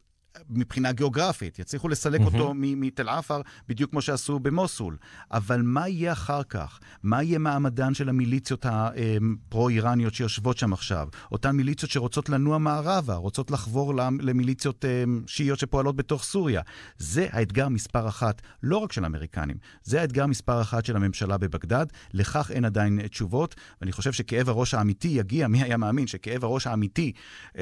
[0.49, 2.25] מבחינה גיאוגרפית, יצליחו לסלק mm-hmm.
[2.25, 4.97] אותו מתל עפר, בדיוק כמו שעשו במוסול.
[5.31, 6.79] אבל מה יהיה אחר כך?
[7.03, 11.07] מה יהיה מעמדן של המיליציות הפרו-איראניות שיושבות שם עכשיו?
[11.31, 14.85] אותן מיליציות שרוצות לנוע מערבה, רוצות לחבור למיליציות
[15.27, 16.61] שיעיות שפועלות בתוך סוריה.
[16.97, 21.85] זה האתגר מספר אחת, לא רק של האמריקנים, זה האתגר מספר אחת של הממשלה בבגדד.
[22.13, 26.67] לכך אין עדיין תשובות, ואני חושב שכאב הראש האמיתי יגיע, מי היה מאמין שכאב הראש
[26.67, 27.11] האמיתי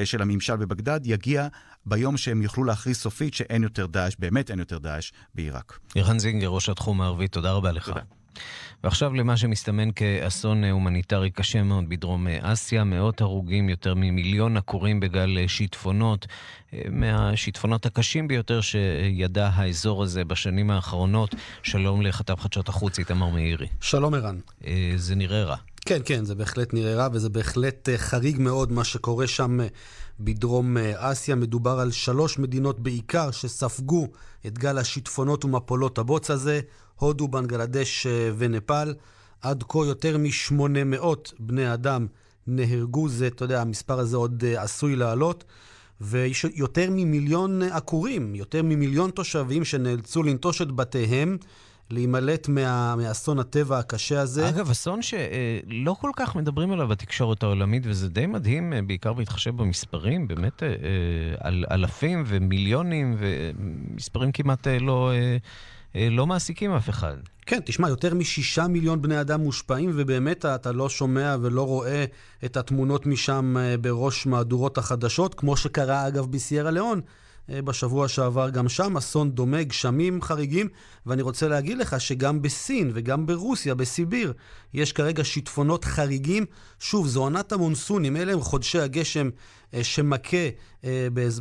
[0.04, 1.48] של הממשל בבגדד יגיע
[1.86, 5.80] ביום שהם יוכלו להכריז סופית שאין יותר דאעש, באמת אין יותר דאעש בעיראק.
[5.96, 7.86] ירן זינגר, ראש התחום הערבי, תודה רבה לך.
[7.86, 8.02] תודה.
[8.84, 15.38] ועכשיו למה שמסתמן כאסון הומניטרי קשה מאוד בדרום אסיה, מאות הרוגים, יותר ממיליון עקורים בגל
[15.48, 16.28] שיטפונות,
[16.90, 21.36] מהשיטפונות הקשים ביותר שידע האזור הזה בשנים האחרונות.
[21.64, 23.68] שלום לכתב חדשות החוץ, איתמר מאירי.
[23.82, 24.38] שלום ערן.
[24.96, 25.56] זה נראה רע.
[25.86, 29.60] כן, כן, זה בהחלט נראה רע, וזה בהחלט חריג מאוד מה שקורה שם
[30.20, 31.36] בדרום אסיה.
[31.36, 34.08] מדובר על שלוש מדינות בעיקר שספגו
[34.48, 36.60] את גל השיטפונות ומפולות הבוץ הזה,
[36.96, 38.94] הודו, בנגלדש ונפאל.
[39.42, 41.06] עד כה יותר מ-800
[41.40, 42.08] בני אדם
[42.48, 45.44] נהרגו, זה, אתה יודע, המספר הזה עוד עשוי לעלות.
[46.02, 51.38] ויש יותר ממיליון עקורים, יותר ממיליון תושבים שנאלצו לנטוש את בתיהם.
[51.90, 54.50] להימלט מה, מאסון הטבע הקשה הזה.
[54.50, 60.28] אגב, אסון שלא כל כך מדברים עליו בתקשורת העולמית, וזה די מדהים, בעיקר בהתחשב במספרים,
[60.28, 60.64] באמת
[61.40, 65.12] על אלפים ומיליונים, ומספרים כמעט לא,
[65.96, 67.16] לא מעסיקים אף אחד.
[67.46, 72.06] כן, תשמע, יותר משישה מיליון בני אדם מושפעים, ובאמת אתה לא שומע ולא רואה
[72.46, 77.02] את התמונות משם בראש מהדורות החדשות, כמו שקרה אגב בסיירה ליאון.
[77.50, 80.68] בשבוע שעבר גם שם, אסון דומה, גשמים חריגים,
[81.06, 84.34] ואני רוצה להגיד לך שגם בסין וגם ברוסיה, בסיביר,
[84.74, 86.46] יש כרגע שיטפונות חריגים.
[86.80, 89.30] שוב, זו עונת המונסונים, אלה הם חודשי הגשם
[89.82, 90.38] שמכה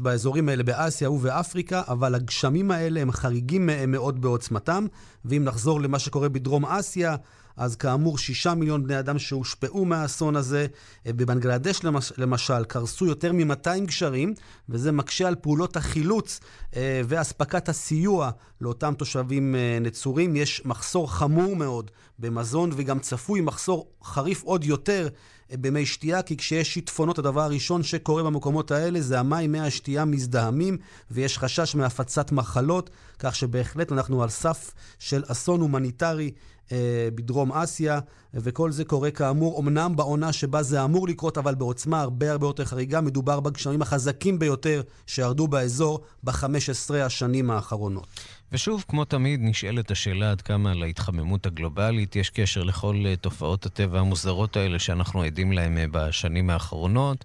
[0.03, 4.87] באזורים האלה באסיה ובאפריקה, אבל הגשמים האלה הם חריגים מאוד בעוצמתם,
[5.25, 7.17] ואם נחזור למה שקורה בדרום אסיה,
[7.57, 10.67] אז כאמור, שישה מיליון בני אדם שהושפעו מהאסון הזה.
[11.07, 11.81] בבנגלדש
[12.19, 14.35] למשל, קרסו יותר מ-200 גשרים,
[14.69, 16.41] וזה מקשה על פעולות החילוץ
[16.77, 20.37] ואספקת הסיוע לאותם תושבים נצורים.
[20.37, 25.09] יש מחסור חמור מאוד במזון, וגם צפוי מחסור חריף עוד יותר
[25.53, 30.79] במי שתייה, כי כשיש שיטפונות, הדבר הראשון שקורה במקומות האלה זה המים מי השתייה מזדהמים,
[31.11, 36.31] ויש חשש מהפצת מחלות, כך שבהחלט אנחנו על סף של אסון הומניטרי
[36.73, 38.01] אה, בדרום אסיה,
[38.35, 42.65] וכל זה קורה כאמור, אמנם בעונה שבה זה אמור לקרות, אבל בעוצמה הרבה הרבה יותר
[42.65, 43.01] חריגה.
[43.01, 48.07] מדובר בגשמים החזקים ביותר שירדו באזור ב-15 השנים האחרונות.
[48.55, 54.01] ושוב, כמו תמיד, נשאלת השאלה עד כמה להתחממות הגלובלית יש קשר לכל אה, תופעות הטבע
[54.01, 57.25] המוזרות האלה שאנחנו עדים להן אה, בשנים האחרונות.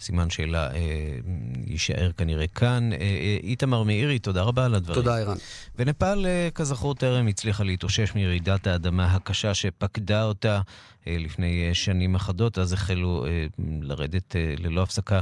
[0.00, 0.78] סימן שאלה אה,
[1.66, 2.92] יישאר כנראה כאן.
[2.92, 5.02] אה, אה, איתמר מאירי, תודה רבה על הדברים.
[5.02, 5.36] תודה, ערן.
[5.76, 10.60] ונפאל, אה, כזכור, טרם הצליחה להתאושש מרעידת האדמה הקשה שפקדה אותה.
[11.06, 13.46] אה, לפני אה, שנים אחדות, אז החלו אה,
[13.82, 15.20] לרדת ללא הפסקה,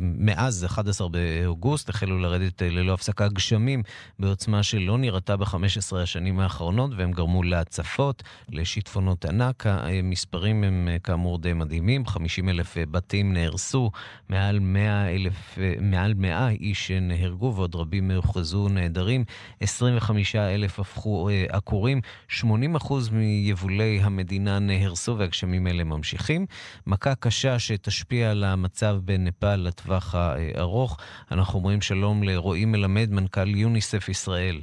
[0.00, 3.82] מאז 11 באוגוסט החלו לרדת ללא הפסקה גשמים
[4.18, 9.66] בעוצמה שלא נראתה ב-15 השנים האחרונות, והם גרמו להצפות, לשיטפונות ענק.
[9.66, 13.90] המספרים הם כאמור די מדהימים, 50 אלף בתים נהרסו,
[14.28, 19.24] מעל 100, אלף, מעל 100 איש נהרגו ועוד רבים הוכרזו נעדרים,
[19.60, 26.46] 25 אלף הפכו עקורים, 80 אחוז מיבולי המדינה נהרסו והגשמים האלה ממשיכים.
[26.86, 30.96] מכה קשה שתשפיע על המצב בנפאל לטווח הארוך.
[31.30, 34.60] אנחנו אומרים שלום לרועי מלמד, מנכ"ל יוניסף ישראל.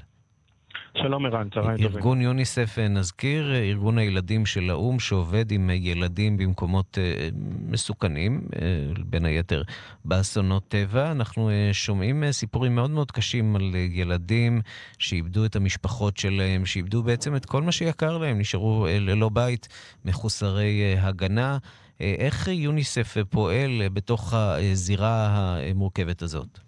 [1.02, 1.98] שלום ערן, צהריים טובים.
[1.98, 7.30] ארגון יוניסף, נזכיר, ארגון הילדים של האו"ם שעובד עם ילדים במקומות אה,
[7.68, 9.64] מסוכנים, אה, בין היתר
[10.06, 11.12] באסונות טבע.
[11.12, 14.62] אנחנו אה, שומעים סיפורים מאוד מאוד קשים על ילדים
[15.00, 19.68] שאיבדו את המשפחות שלהם, שאיבדו בעצם את כל מה שיקר להם, נשארו ללא בית,
[20.06, 21.58] מחוסרי הגנה.
[22.00, 25.28] איך יוניסף פועל בתוך הזירה
[25.60, 26.60] המורכבת הזאת?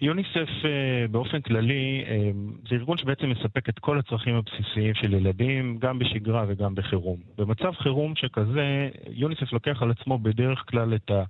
[0.00, 2.30] יוניסף אה, באופן כללי אה,
[2.68, 7.16] זה ארגון שבעצם מספק את כל הצרכים הבסיסיים של ילדים, גם בשגרה וגם בחירום.
[7.38, 11.22] במצב חירום שכזה, יוניסף לוקח על עצמו בדרך כלל את ה...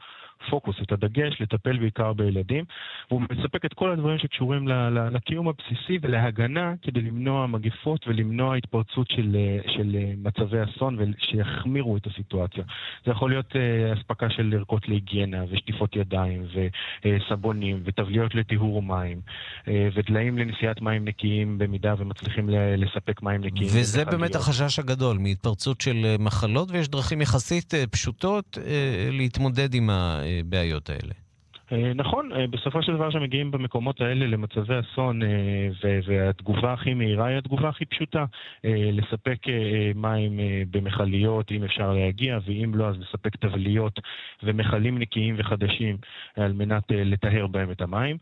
[0.47, 2.65] הפוקוס, את הדגש, לטפל בעיקר בילדים,
[3.11, 4.69] והוא מספק את כל הדברים שקשורים
[5.13, 9.37] לקיום הבסיסי ולהגנה כדי למנוע מגפות ולמנוע התפרצות של,
[9.77, 12.65] של מצבי אסון ושיחמירו את הסיטואציה.
[13.05, 16.43] זה יכול להיות אה, אספקה של ערכות להיגיינה ושטיפות ידיים
[17.05, 19.21] וסבונים וטבליות לטיהור מים
[19.69, 23.71] אה, ודליים לנשיאת מים נקיים במידה ומצליחים לספק מים נקיים.
[23.73, 28.59] וזה באמת החשש הגדול מהתפרצות של אה, מחלות, ויש דרכים יחסית פשוטות
[29.11, 30.21] להתמודד עם ה...
[30.41, 31.24] הבעיות האלה.
[31.75, 35.29] אה, נכון, אה, בסופו של דבר שמגיעים במקומות האלה למצבי אסון אה,
[36.07, 38.25] והתגובה הכי מהירה היא התגובה הכי פשוטה.
[38.93, 39.39] לספק
[39.95, 44.01] מים במכליות אם אפשר להגיע, ואם לא אז לספק תבליות
[44.43, 45.97] ומכלים נקיים וחדשים
[46.37, 48.17] על מנת לטהר בהם את המים.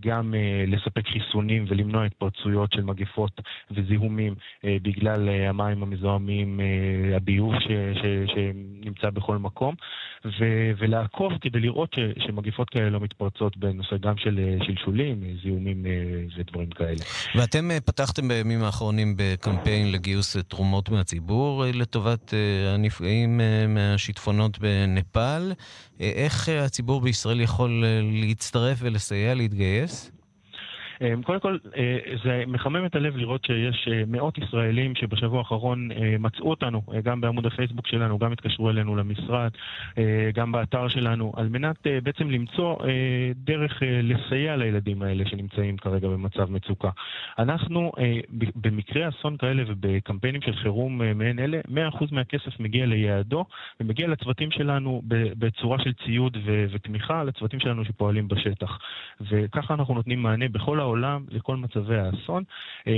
[0.00, 0.34] גם
[0.66, 6.60] לספק חיסונים ולמנוע התפרצויות של מגפות וזיהומים בגלל המים המזוהמים,
[7.16, 7.54] הביוב
[8.34, 9.74] שנמצא בכל מקום,
[10.78, 15.90] ולעקוב כדי לראות שמגפות כאלה לא מתפרצות בנושא גם של אה, שלשולים, אה, זיהומים אה,
[16.38, 17.04] ודברים כאלה.
[17.34, 22.34] ואתם פתחתם בימים האחרונים בקמפיין לגיוס תרומות מהציבור לטובת
[22.74, 25.52] הנפגעים מהשיטפונות בנפאל.
[26.00, 27.84] איך הציבור בישראל יכול
[28.22, 30.17] להצטרף ולסייע להתגייס?
[31.00, 35.92] אמ, קודם כל, אה, זה מחמם את הלב לראות שיש אה, מאות ישראלים שבשבוע האחרון
[35.92, 39.50] אה, מצאו אותנו, גם בעמוד הפייסבוק שלנו, גם התקשרו אלינו למשרד,
[40.34, 42.76] גם באתר שלנו, על מנת בעצם למצוא
[43.34, 46.90] דרך לסייע לילדים האלה שנמצאים כרגע במצב מצוקה.
[47.38, 47.92] אנחנו,
[48.56, 53.44] במקרה אסון כאלה ובקמפיינים של חירום מעין אלה, 100% מהכסף מגיע ליעדו
[53.80, 55.02] ומגיע לצוותים שלנו
[55.38, 56.36] בצורה של ציוד
[56.70, 58.78] ותמיכה לצוותים שלנו שפועלים בשטח.
[59.20, 60.87] וככה אנחנו נותנים מענה בכל העולם
[61.30, 62.42] לכל מצבי האסון.
[62.86, 62.92] אה,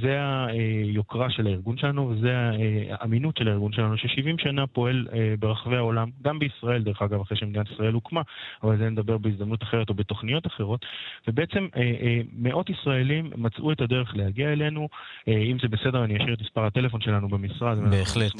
[0.00, 2.50] זה היוקרה של הארגון שלנו וזה
[2.90, 7.36] האמינות של הארגון שלנו, ש-70 שנה פועל אה, ברחבי העולם, גם בישראל, דרך אגב, אחרי
[7.36, 8.22] שמדינת ישראל הוקמה,
[8.62, 10.86] אבל זה נדבר בהזדמנות אחרת או בתוכניות אחרות,
[11.28, 14.88] ובעצם אה, מאות ישראלים מצאו את הדרך להגיע אלינו.
[15.28, 17.78] אם זה בסדר, אני אשאיר את מספר הטלפון שלנו במשרד.
[17.90, 18.32] בהחלט.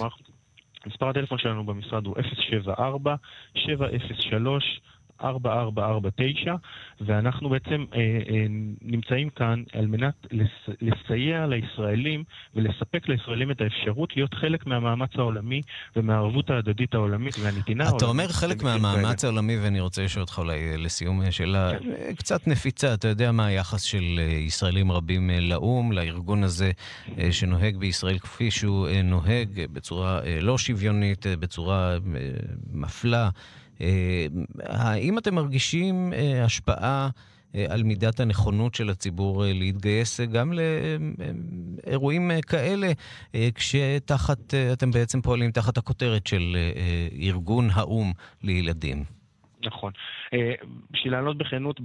[0.87, 2.14] מספר הטלפון שלנו במשרד הוא
[2.50, 3.14] 074
[3.54, 4.80] 703
[5.20, 6.55] 4449,
[7.00, 8.46] ואנחנו בעצם אה, אה,
[8.83, 12.24] נמצאים כאן על מנת לס, לסייע לישראלים
[12.55, 15.61] ולספק לישראלים את האפשרות להיות חלק מהמאמץ העולמי
[15.96, 18.02] ומהערבות ההדדית העולמית והנתינה העולמית.
[18.02, 21.90] אתה אומר חלק מהמאמץ העולמי, ואני רוצה לשאול אותך אולי אה, לסיום אה, שאלה כן.
[21.90, 22.94] אה, קצת נפיצה.
[22.94, 26.71] אתה יודע מה היחס של ישראלים רבים לאו"ם, לארגון הזה
[27.31, 31.96] שנוהג בישראל כפי שהוא נוהג, בצורה לא שוויונית, בצורה
[32.73, 33.31] מפלה.
[33.81, 34.27] אה,
[34.62, 37.08] האם אתם מרגישים אה, השפעה
[37.54, 40.52] אה, על מידת הנכונות של הציבור להתגייס גם
[41.87, 42.92] לאירועים כאלה,
[43.54, 46.56] כשתחת, אתם בעצם פועלים תחת הכותרת של
[47.22, 48.12] ארגון האו"ם
[48.42, 49.15] לילדים?
[49.67, 49.92] נכון.
[50.33, 50.52] אה,
[50.90, 51.81] בשביל לענות בכנות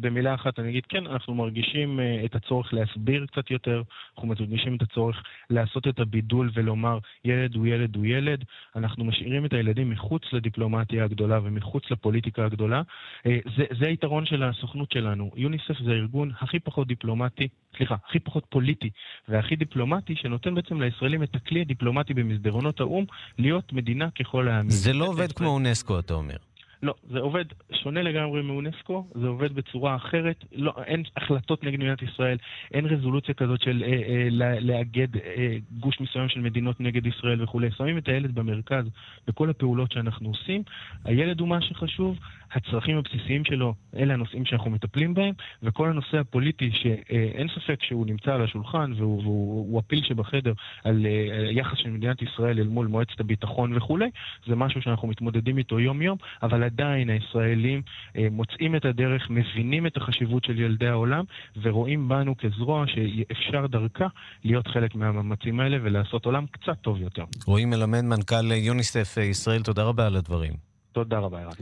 [0.00, 3.82] במילה אחת, אני אגיד כן, אנחנו מרגישים אה, את הצורך להסביר קצת יותר,
[4.14, 8.44] אנחנו מרגישים את הצורך לעשות את הבידול ולומר ילד הוא ילד הוא ילד.
[8.76, 12.82] אנחנו משאירים את הילדים מחוץ לדיפלומטיה הגדולה ומחוץ לפוליטיקה הגדולה.
[13.26, 15.30] אה, זה, זה היתרון של הסוכנות שלנו.
[15.36, 18.90] יוניסף זה הארגון הכי פחות דיפלומטי, סליחה, הכי פחות פוליטי
[19.28, 23.04] והכי דיפלומטי, שנותן בעצם לישראלים את הכלי הדיפלומטי במסדרונות האו"ם
[23.38, 24.70] להיות מדינה ככל העמים.
[24.70, 26.36] זה לא עובד כמו אונסקו, אתה אומר.
[26.84, 32.02] לא, זה עובד שונה לגמרי מאונסקו, זה עובד בצורה אחרת, לא, אין החלטות נגד מדינת
[32.02, 32.36] ישראל,
[32.74, 34.28] אין רזולוציה כזאת של אה, אה,
[34.60, 37.70] לאגד אה, גוש מסוים של מדינות נגד ישראל וכולי.
[37.70, 38.84] שמים את הילד במרכז
[39.26, 40.62] בכל הפעולות שאנחנו עושים.
[41.04, 42.18] הילד הוא מה שחשוב,
[42.54, 48.34] הצרכים הבסיסיים שלו, אלה הנושאים שאנחנו מטפלים בהם, וכל הנושא הפוליטי שאין ספק שהוא נמצא
[48.34, 50.52] על השולחן והוא, והוא הפיל שבחדר
[50.84, 54.10] על אה, יחס של מדינת ישראל אל מול מועצת הביטחון וכולי,
[54.46, 57.82] זה משהו שאנחנו מתמודדים איתו יום-יום, אבל עדיין הישראלים
[58.16, 61.24] אה, מוצאים את הדרך, מבינים את החשיבות של ילדי העולם,
[61.62, 64.06] ורואים בנו כזרוע שאפשר דרכה
[64.44, 67.24] להיות חלק מהמאמצים האלה ולעשות עולם קצת טוב יותר.
[67.46, 70.73] רועי מלמד, מנכ"ל יוניסף ישראל, תודה רבה על הדברים.
[70.94, 71.52] תודה רבה, ערן.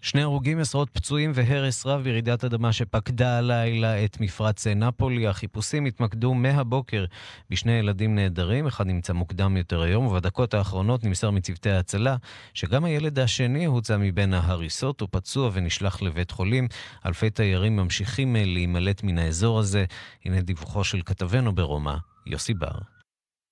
[0.00, 5.26] שני הרוגים, עשרות פצועים והרס רב בירידת אדמה שפקדה הלילה את מפרץ נפולי.
[5.26, 7.04] החיפושים התמקדו מהבוקר
[7.50, 12.16] בשני ילדים נעדרים, אחד נמצא מוקדם יותר היום, ובדקות האחרונות נמסר מצוותי ההצלה
[12.54, 16.68] שגם הילד השני הוצא מבין ההריסות, הוא פצוע ונשלח לבית חולים.
[17.06, 19.84] אלפי תיירים ממשיכים להימלט מן האזור הזה.
[20.24, 21.94] הנה דיווחו של כתבנו ברומא,
[22.26, 22.99] יוסי בר.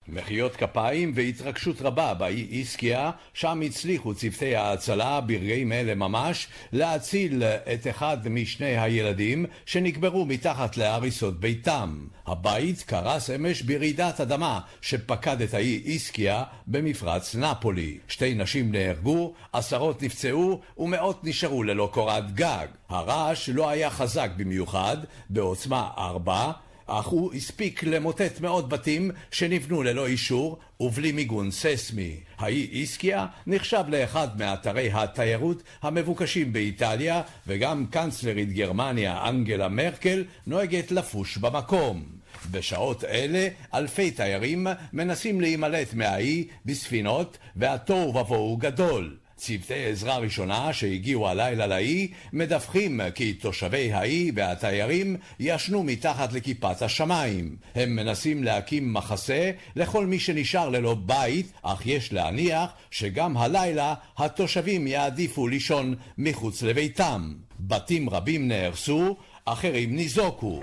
[0.08, 7.86] מחיאות כפיים והתרגשות רבה באי איסקיה, שם הצליחו צוותי ההצלה ברגעים אלה ממש להציל את
[7.90, 12.06] אחד משני הילדים שנקברו מתחת להריסות ביתם.
[12.26, 17.98] הבית קרס אמש ברעידת אדמה שפקד את האי איסקיה במפרץ נפולי.
[18.08, 22.66] שתי נשים נהרגו, עשרות נפצעו ומאות נשארו ללא קורת גג.
[22.88, 24.96] הרעש לא היה חזק במיוחד,
[25.30, 26.52] בעוצמה ארבע
[26.88, 32.16] אך הוא הספיק למוטט מאות בתים שנבנו ללא אישור ובלי מיגון ססמי.
[32.38, 41.36] האי איסקיה נחשב לאחד מאתרי התיירות המבוקשים באיטליה, וגם קנצלרית גרמניה אנגלה מרקל נוהגת לפוש
[41.38, 42.04] במקום.
[42.50, 49.16] בשעות אלה אלפי תיירים מנסים להימלט מהאי בספינות והתוהו ובוהו גדול.
[49.38, 57.56] צוותי עזרה ראשונה שהגיעו הלילה לאי מדווחים כי תושבי האי והתיירים ישנו מתחת לכיפת השמיים.
[57.74, 64.86] הם מנסים להקים מחסה לכל מי שנשאר ללא בית, אך יש להניח שגם הלילה התושבים
[64.86, 67.32] יעדיפו לישון מחוץ לביתם.
[67.60, 70.60] בתים רבים נהרסו, אחרים ניזוקו.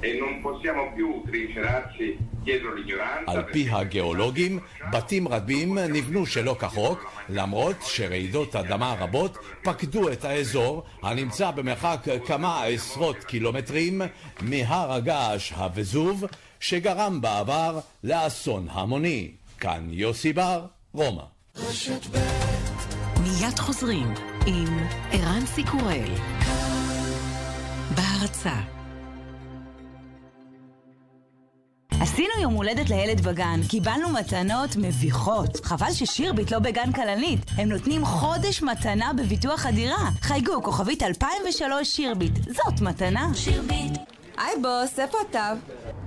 [0.00, 3.30] E non possiamo più trincerarci dietro l'ignoranza.
[3.30, 4.58] על פי הגיאולוגים,
[4.92, 12.64] בתים רבים נבנו שלא כחוק, למרות שרעידות אדמה רבות פקדו את האזור, הנמצא במרחק כמה
[12.64, 14.02] עשרות קילומטרים
[14.40, 16.24] מהר הגעש הווזוב,
[16.60, 19.30] שגרם בעבר לאסון המוני.
[19.60, 21.22] כאן יוסי בר, רומא.
[23.22, 24.14] מיד חוזרים
[24.46, 24.78] עם
[25.12, 26.10] ערן סיקורל.
[27.96, 28.75] בהרצה
[32.16, 35.56] עשינו יום הולדת לילד בגן, קיבלנו מתנות מביכות.
[35.64, 37.40] חבל ששירביט לא בגן כלנית.
[37.56, 40.10] הם נותנים חודש מתנה בביטוח הדירה.
[40.20, 42.34] חייגו, כוכבית 2003 שירביט.
[42.34, 43.28] זאת מתנה.
[43.34, 43.92] שירביט.
[44.36, 45.38] היי בוס, איפה התו?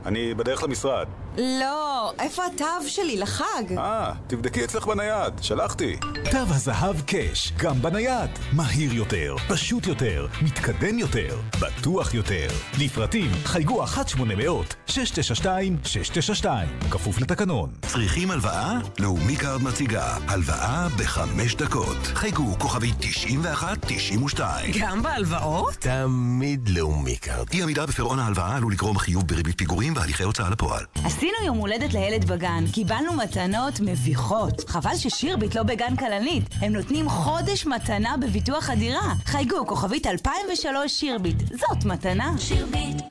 [0.05, 1.07] אני בדרך למשרד.
[1.37, 3.63] לא, איפה התו שלי לחג?
[3.77, 5.95] אה, תבדקי אצלך בנייד, שלחתי.
[6.31, 8.29] תו הזהב Cash, גם בנייד.
[8.53, 12.47] מהיר יותר, פשוט יותר, מתקדם יותר, בטוח יותר.
[12.79, 16.45] לפרטים, חייגו 1-800-692-692,
[16.91, 17.69] כפוף לתקנון.
[17.81, 18.73] צריכים הלוואה?
[18.99, 21.97] לאומי קארד מציגה הלוואה בחמש דקות.
[22.03, 24.39] חייגו כוכבית 91-92.
[24.79, 25.73] גם בהלוואות?
[25.73, 27.47] תמיד לאומי קארד.
[27.53, 30.83] אי עמידה בפירעון ההלוואה עלול לגרום חיוב בריבית פיגורים והליכי הוצאה לפועל.
[31.19, 34.69] עשינו יום הולדת לילד בגן, קיבלנו מתנות מביכות.
[34.69, 36.43] חבל ששירביט לא בגן כלנית.
[36.61, 39.13] הם נותנים חודש מתנה בביטוח הדירה.
[39.25, 41.37] חייגו, כוכבית 2003 שירביט.
[41.47, 42.31] זאת מתנה.
[42.37, 43.01] שירביט.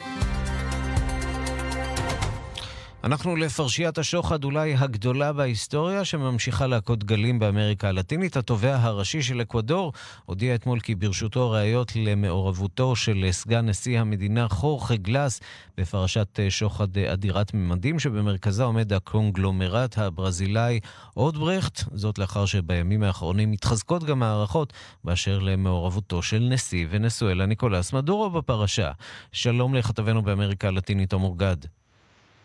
[3.05, 8.37] אנחנו לפרשיית השוחד אולי הגדולה בהיסטוריה שממשיכה להכות גלים באמריקה הלטינית.
[8.37, 9.93] התובע הראשי של אקוודור
[10.27, 15.41] הודיע אתמול כי ברשותו ראיות למעורבותו של סגן נשיא המדינה חורכה גלס
[15.77, 20.81] בפרשת שוחד אדירת ממדים שבמרכזה עומד הקונגלומרט הברזילאי
[21.17, 24.73] אודברכט, זאת לאחר שבימים האחרונים מתחזקות גם הערכות
[25.05, 28.91] באשר למעורבותו של נשיא ונשואלה ניקולס מדורו בפרשה.
[29.33, 31.78] שלום לכתבנו באמריקה הלטינית עמור גד.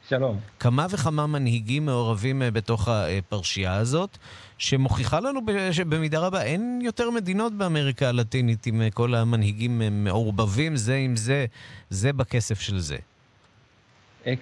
[0.10, 0.40] שלום.
[0.60, 4.18] כמה וכמה מנהיגים מעורבים אה, בתוך הפרשייה הזאת,
[4.58, 5.40] שמוכיחה לנו
[5.72, 11.46] שבמידה רבה אין יותר מדינות באמריקה הלטינית עם כל המנהיגים מעורבבים זה עם זה,
[11.90, 12.98] זה בכסף של זה.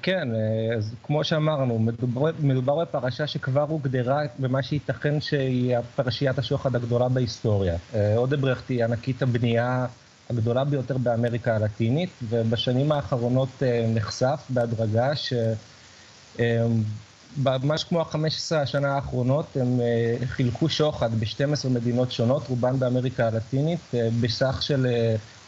[0.02, 0.28] כן,
[0.78, 7.78] אז כמו שאמרנו, מדובר, מדובר בפרשה שכבר הוגדרה במה שייתכן שהיא פרשיית השוחד הגדולה בהיסטוריה.
[8.16, 9.86] אודברכט היא ענקית הבנייה
[10.32, 13.64] הגדולה ביותר באמריקה הלטינית, ובשנים האחרונות
[13.94, 15.34] נחשף בהדרגה ש...
[17.38, 19.80] ממש כמו ה-15 השנה האחרונות, הם
[20.26, 23.80] חילקו שוחד ב-12 מדינות שונות, רובן באמריקה הלטינית,
[24.22, 24.88] בסך של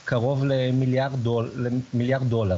[0.06, 1.52] קרוב למיליארד, דול,
[1.94, 2.58] למיליארד דולר.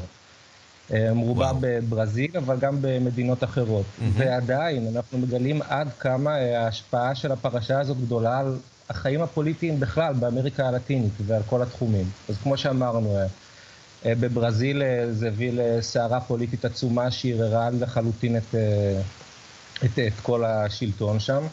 [0.94, 3.86] מרובה בברזיל, אבל גם במדינות אחרות.
[3.86, 4.04] Mm-hmm.
[4.14, 8.58] ועדיין, אנחנו מגלים עד כמה ההשפעה של הפרשה הזאת גדולה על
[8.90, 12.10] החיים הפוליטיים בכלל באמריקה הלטינית ועל כל התחומים.
[12.30, 13.18] אז כמו שאמרנו,
[14.06, 18.56] בברזיל זה הביא לסערה פוליטית עצומה שערערה לחלוטין את,
[19.86, 21.44] את, את כל השלטון שם.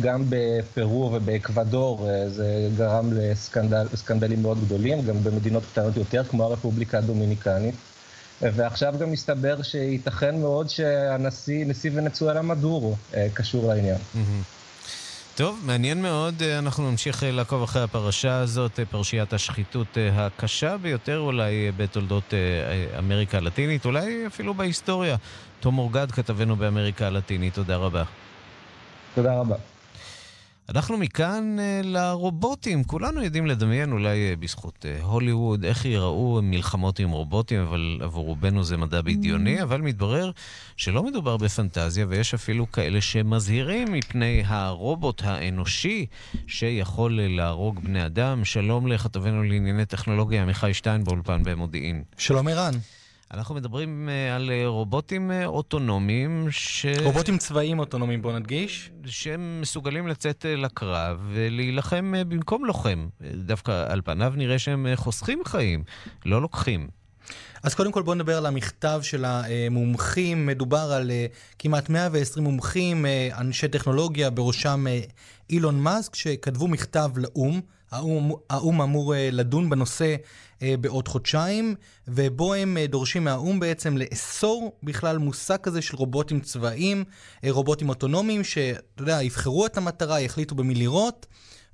[0.00, 6.98] גם בפרו ובאקוודור זה גרם לסקנדל, לסקנדלים מאוד גדולים, גם במדינות קטנות יותר, כמו הרפובליקה
[6.98, 7.74] הדומיניקנית.
[8.42, 12.96] ועכשיו גם מסתבר שייתכן מאוד שהנשיא, נשיא ונצואלה מדורו,
[13.34, 13.98] קשור לעניין.
[15.36, 22.34] טוב, מעניין מאוד, אנחנו נמשיך לעקוב אחרי הפרשה הזאת, פרשיית השחיתות הקשה ביותר אולי בתולדות
[22.98, 25.16] אמריקה הלטינית, אולי אפילו בהיסטוריה.
[25.60, 28.02] תום אורגד, כתבנו באמריקה הלטינית, תודה רבה.
[29.14, 29.56] תודה רבה.
[30.68, 32.84] אנחנו מכאן uh, לרובוטים.
[32.84, 38.24] כולנו יודעים לדמיין, אולי uh, בזכות uh, הוליווד, איך ייראו מלחמות עם רובוטים, אבל עבור
[38.26, 39.62] רובנו זה מדע בדיוני, mm.
[39.62, 40.30] אבל מתברר
[40.76, 46.06] שלא מדובר בפנטזיה, ויש אפילו כאלה שמזהירים מפני הרובוט האנושי
[46.46, 48.44] שיכול להרוג בני אדם.
[48.44, 52.02] שלום לכתבנו לענייני טכנולוגיה, עמיחי שטיין באולפן במודיעין.
[52.18, 52.74] שלום ערן.
[53.34, 56.86] אנחנו מדברים על רובוטים אוטונומיים ש...
[57.04, 58.90] רובוטים צבאיים אוטונומיים, בוא נדגיש.
[59.06, 63.08] שהם מסוגלים לצאת לקרב ולהילחם במקום לוחם.
[63.34, 65.84] דווקא על פניו נראה שהם חוסכים חיים,
[66.26, 66.88] לא לוקחים.
[67.62, 70.46] אז קודם כל בואו נדבר על המכתב של המומחים.
[70.46, 71.10] מדובר על
[71.58, 73.06] כמעט 120 מומחים,
[73.38, 74.84] אנשי טכנולוגיה, בראשם
[75.50, 77.60] אילון מאסק, שכתבו מכתב לאו"ם.
[78.50, 80.16] האו"ם אמור לדון בנושא
[80.62, 81.74] בעוד חודשיים,
[82.08, 87.04] ובו הם דורשים מהאו"ם בעצם לאסור בכלל מושג כזה של רובוטים צבאיים,
[87.48, 91.26] רובוטים אוטונומיים, שאתה יודע, יבחרו את המטרה, יחליטו במי לירות,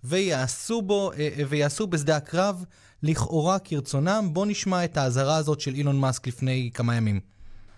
[0.05, 1.11] ויעשו בו,
[1.49, 2.65] ויעשו בשדה הקרב
[3.03, 4.29] לכאורה כרצונם.
[4.33, 7.21] בואו נשמע את האזהרה הזאת של אילון מאסק לפני כמה ימים.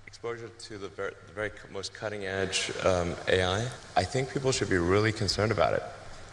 [0.07, 3.61] exposure to the very, the very most cutting edge um, AI,
[4.03, 5.85] I think people should be really concerned about it.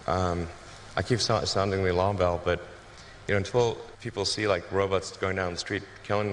[0.08, 0.48] Um,
[0.96, 2.60] I keep sounding the alarm bell, but
[3.28, 6.32] you know, until people see like robots going down the street killing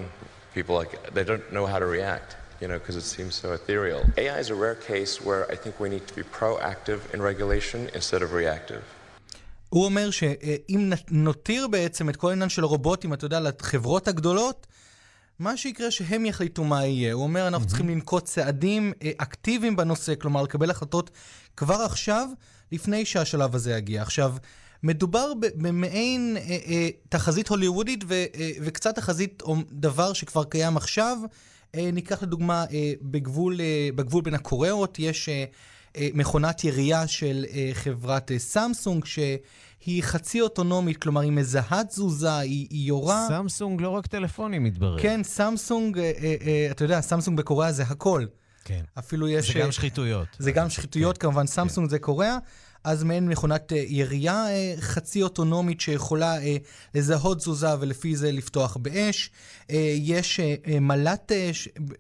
[0.57, 2.31] people, like they don't know how to react.
[2.63, 4.03] You know, because it seems so ethereal.
[4.23, 7.81] AI is a rare case where I think we need to be proactive in regulation
[7.99, 8.83] instead of reactive.
[9.69, 14.67] הוא אומר שאם נותיר בעצם את כל העניין של הרובוטים, אתה יודע, לחברות הגדולות,
[15.39, 17.13] מה שיקרה שהם יחליטו מה יהיה.
[17.13, 17.69] הוא אומר, אנחנו mm-hmm.
[17.69, 21.11] צריכים לנקוט צעדים אקטיביים בנושא, כלומר, לקבל החלטות
[21.57, 22.29] כבר עכשיו,
[22.73, 24.03] לפני שהשלב הזה יגיע.
[24.03, 24.35] עכשיו,
[24.83, 31.19] מדובר במעין אה, אה, תחזית הוליוודית ו, אה, וקצת תחזית או דבר שכבר קיים עכשיו.
[31.75, 35.45] אה, ניקח לדוגמה, אה, בגבול, אה, בגבול בין הקוריאות יש אה,
[35.97, 42.37] אה, מכונת ירייה של אה, חברת אה, סמסונג, שהיא חצי אוטונומית, כלומר היא מזהה תזוזה,
[42.37, 43.27] היא, היא יורה...
[43.29, 45.03] סמסונג לא רק טלפונים מתברר.
[45.03, 48.25] כן, סמסונג, אה, אה, אה, אתה יודע, סמסונג בקוריאה זה הכל.
[48.65, 48.83] כן.
[48.99, 49.53] אפילו יש...
[49.53, 50.29] זה גם שחיתויות.
[50.39, 51.23] זה גם שחיתויות, כן.
[51.23, 51.91] כמובן, סמסונג כן.
[51.91, 52.39] זה קוריאה.
[52.85, 54.47] אז מעין מכונת ירייה
[54.81, 56.37] חצי אוטונומית שיכולה
[56.95, 59.31] לזהות תזוזה ולפי זה לפתוח באש.
[59.99, 60.41] יש
[60.81, 61.33] מל"ט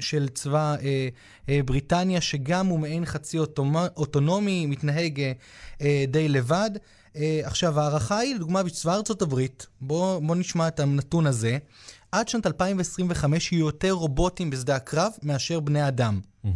[0.00, 0.76] של צבא
[1.64, 3.38] בריטניה, שגם הוא מעין חצי
[3.96, 5.22] אוטונומי, מתנהג
[6.08, 6.70] די לבד.
[7.42, 11.58] עכשיו, ההערכה היא, לדוגמה, בצבא ארצות הברית, בואו בוא נשמע את הנתון הזה,
[12.12, 16.20] עד שנת 2025 יהיו יותר רובוטים בשדה הקרב מאשר בני אדם.
[16.44, 16.48] Mm-hmm.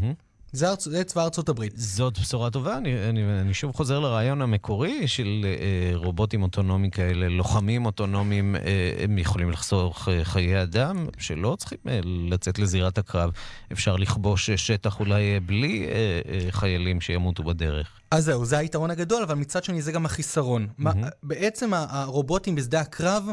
[0.53, 0.89] זה, ארצ...
[0.89, 1.73] זה צבא ארצות הברית.
[1.77, 2.77] זאת בשורה טובה.
[2.77, 8.61] אני, אני, אני שוב חוזר לרעיון המקורי של אה, רובוטים אוטונומיים כאלה, לוחמים אוטונומיים, אה,
[9.05, 13.31] הם יכולים לחסוך אה, חיי אדם, שלא צריכים אה, לצאת לזירת הקרב.
[13.73, 17.89] אפשר לכבוש שטח אולי אה, בלי אה, אה, חיילים שימותו בדרך.
[18.11, 20.67] אז זהו, זה היתרון הגדול, אבל מצד שני זה גם החיסרון.
[20.67, 20.83] Mm-hmm.
[20.83, 20.93] מה,
[21.23, 23.25] בעצם הרובוטים בשדה הקרב...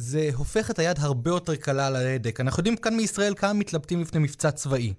[0.00, 2.40] זה הופך את היד הרבה יותר קלה על ההדק.
[2.40, 4.92] אנחנו יודעים כאן מישראל כמה מתלבטים לפני מבצע צבאי.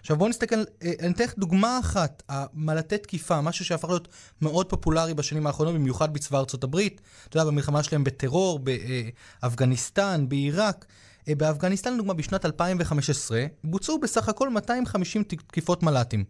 [0.00, 0.56] עכשיו בואו נסתכל,
[1.00, 4.08] אני אתן לך דוגמה אחת, המלטי תקיפה, משהו שהפך להיות
[4.42, 8.60] מאוד פופולרי בשנים האחרונות, במיוחד בצבא ארצות הברית, אתה יודע, במלחמה שלהם בטרור,
[9.42, 10.86] באפגניסטן, בעיראק.
[11.28, 16.24] אה, באפגניסטן, לדוגמה, בשנת 2015, בוצעו בסך הכל 250 תקיפות מל"טים.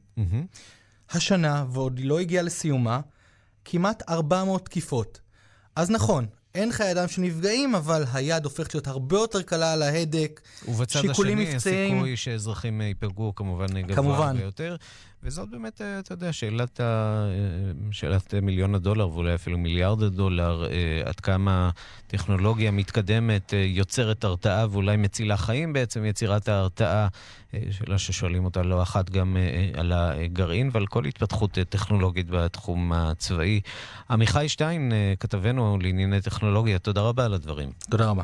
[1.10, 3.00] השנה, ועוד לא הגיעה לסיומה,
[3.64, 5.20] כמעט 400 תקיפות.
[5.76, 10.40] אז נכון, אין חיי אדם שנפגעים, אבל היד הופכת להיות הרבה יותר קלה על ההדק.
[10.68, 11.92] ובצד השני, מבצעיים.
[11.94, 14.26] הסיכוי שאזרחים ייפגעו כמובן גבוה כמובן.
[14.26, 14.76] הרבה יותר.
[15.22, 16.84] וזאת באמת, אה, אתה יודע, שאלת, ה...
[16.84, 20.64] אה, שאלת אה, מיליון הדולר, ואולי אפילו מיליארד הדולר,
[21.04, 21.70] עד כמה
[22.06, 27.08] טכנולוגיה מתקדמת יוצרת הרתעה ואולי מצילה חיים בעצם, יצירת ההרתעה.
[27.70, 29.36] שאלה ששואלים אותה לא אחת גם
[29.74, 33.60] על הגרעין ועל כל התפתחות טכנולוגית בתחום הצבאי.
[34.10, 37.70] עמיחי שטיין, כתבנו לענייני טכנולוגיה, תודה רבה על הדברים.
[37.90, 38.22] תודה רבה.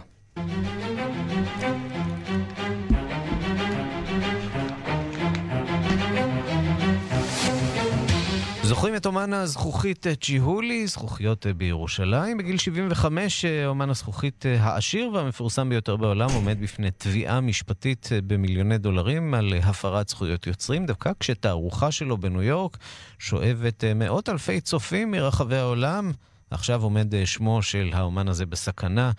[8.66, 12.38] זוכרים את אומן הזכוכית אה, צ'יהולי, זכוכיות אה, בירושלים?
[12.38, 19.34] בגיל 75 אה, אומן הזכוכית העשיר והמפורסם ביותר בעולם עומד בפני תביעה משפטית במיליוני דולרים
[19.34, 22.76] על הפרת זכויות יוצרים, דווקא כשתערוכה שלו בניו יורק
[23.18, 26.12] שואבת מאות אלפי צופים מרחבי העולם.
[26.50, 29.10] עכשיו עומד שמו של האומן הזה בסכנה.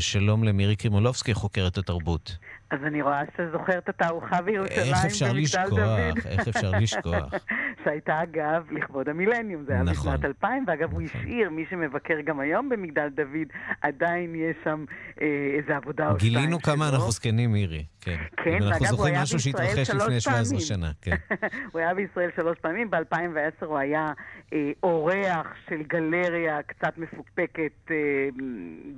[0.00, 2.36] שלום למירי קרימולובסקי, חוקרת התרבות.
[2.72, 5.68] אז אני רואה שאתה זוכר את התערוכה בירושלים במגדל לשכוח?
[5.68, 6.18] דוד.
[6.26, 7.34] איך אפשר לשכוח?
[7.84, 10.12] שהייתה אגב לכבוד המילניום, זה היה נכון.
[10.12, 13.48] בשנת 2000, ואגב הוא השאיר, מי שמבקר גם היום במגדל דוד,
[13.80, 14.84] עדיין יש שם
[15.22, 15.26] אה,
[15.58, 16.96] איזה עבודה או שתיים גילינו כמה שלו.
[16.96, 17.84] אנחנו זקנים, מירי.
[18.00, 18.16] כן.
[18.36, 20.60] כן, ואגב, הוא זוכרים היה משהו בישראל שהתרחש שלוש לפני 17 פעמים.
[20.60, 20.90] שנה.
[21.02, 21.16] כן.
[21.72, 24.12] הוא היה בישראל שלוש פעמים, ב-2010 הוא היה
[24.52, 27.96] אה, אורח של גלריה קצת מפוקפקת אה,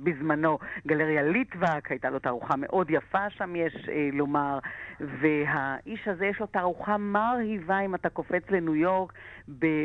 [0.03, 0.57] בזמנו,
[0.87, 4.59] גלריה ליטווק, הייתה לו תערוכה מאוד יפה שם, יש אה, לומר,
[4.99, 9.13] והאיש הזה יש לו תערוכה מרהיבה, אם אתה קופץ לניו יורק,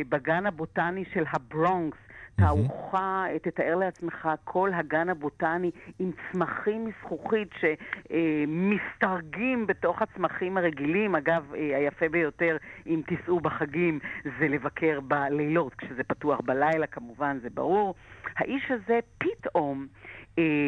[0.09, 1.99] בגן הבוטני של הברונקס.
[2.41, 11.17] תערוכה, תתאר לעצמך, כל הגן הבוטני עם צמחים מזכוכית שמסתרגים בתוך הצמחים הרגילים.
[11.17, 12.57] אגב, אה, היפה ביותר,
[12.87, 13.99] אם תיסעו בחגים,
[14.39, 17.95] זה לבקר בלילות, כשזה פתוח בלילה, כמובן, זה ברור.
[18.37, 20.20] האיש הזה פתאום אה,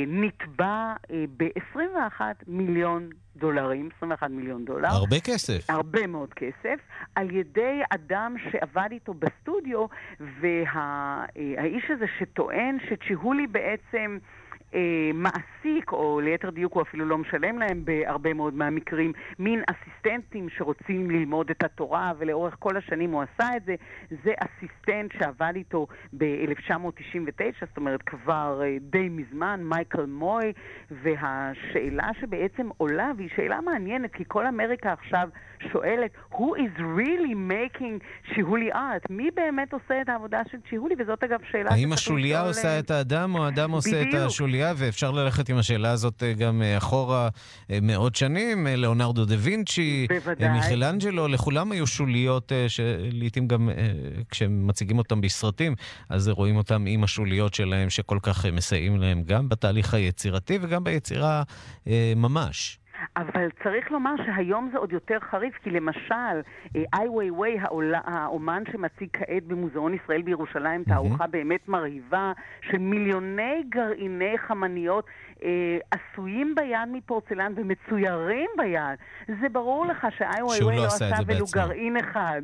[0.07, 4.89] נתבע אה, ב-21 מיליון דולרים, 21 מיליון דולר.
[4.89, 5.71] הרבה כסף.
[5.71, 6.79] הרבה מאוד כסף,
[7.15, 9.87] על ידי אדם שעבד איתו בסטודיו,
[10.21, 14.19] והאיש הזה שטוען שצ'יהולי בעצם...
[14.75, 20.49] אה, מעסיק, או ליתר דיוק הוא אפילו לא משלם להם בהרבה מאוד מהמקרים, מין אסיסטנטים
[20.49, 23.75] שרוצים ללמוד את התורה, ולאורך כל השנים הוא עשה את זה.
[24.25, 30.53] זה אסיסטנט שעבד איתו ב-1999, זאת אומרת כבר אה, די מזמן, מייקל מוי,
[30.91, 35.29] והשאלה שבעצם עולה, והיא שאלה מעניינת, כי כל אמריקה עכשיו
[35.73, 38.05] שואלת, who is really making
[38.35, 39.07] צ'יהולי art?
[39.11, 40.95] מי באמת עושה את העבודה של צ'יהולי?
[40.99, 44.27] וזאת אגב שאלה האם השוליה לשאול, עושה את האדם, או האדם עושה את בדיוק.
[44.27, 47.29] השוליה, ואפשר ללכת עם השאלה הזאת אה, גם אה, אחורה
[47.71, 48.67] אה, מאות שנים.
[48.67, 50.07] ליאונרדו דה וינצ'י,
[50.53, 53.75] מיכלנג'לו, לכולם היו שוליות שלעיתים גם אה,
[54.31, 55.75] כשהם מציגים אותם בסרטים,
[56.09, 61.43] אז רואים אותם עם השוליות שלהם, שכל כך מסייעים להם גם בתהליך היצירתי וגם ביצירה
[62.17, 62.79] ממש.
[63.17, 66.41] אבל צריך לומר שהיום זה עוד יותר חריף, כי למשל,
[66.75, 67.57] איי ווי ווי,
[68.05, 72.33] האומן שמציג כעת במוזיאון ישראל בירושלים, תערוכה באמת מרהיבה
[72.63, 75.07] של מיליוני גרעיני חמניות
[75.91, 78.99] עשויים ביד מפורצלן ומצוירים ביד.
[79.41, 81.45] זה ברור לך שהוא ווי לא עשה ולו.
[81.55, 82.43] גרעין אחד.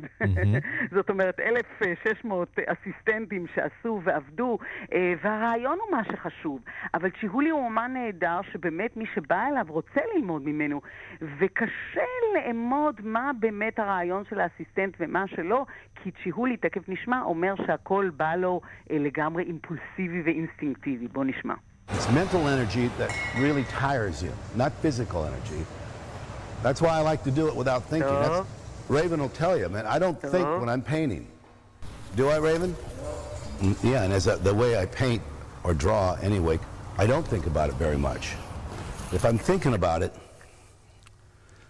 [0.95, 4.57] זאת אומרת, 1,600 אסיסטנטים שעשו ועבדו,
[4.93, 6.61] אה, והרעיון הוא מה שחשוב.
[6.93, 10.81] אבל צ'יהולי הוא אומן נהדר, שבאמת מי שבא אליו רוצה ללמוד ממנו,
[11.21, 18.09] וקשה לאמוד מה באמת הרעיון של האסיסטנט ומה שלא, כי צ'יהולי, תכף נשמע, אומר שהכל
[18.17, 21.07] בא לו אה, לגמרי אימפולסיבי ואינסטינקטיבי.
[21.07, 21.53] בוא נשמע.
[21.91, 25.65] It's mental energy that really tires you, not physical energy.
[26.61, 28.09] That's why I like to do it without thinking.
[28.11, 28.47] That's,
[28.89, 31.27] Raven will tell you, man, I don't think when I'm painting.
[32.15, 32.75] Do I, Raven?
[33.59, 35.21] Mm, Yeah, and as a, the way I paint
[35.63, 36.59] or draw anyway,
[36.97, 38.33] I don't think about it very much.
[39.11, 40.13] If I'm thinking about it,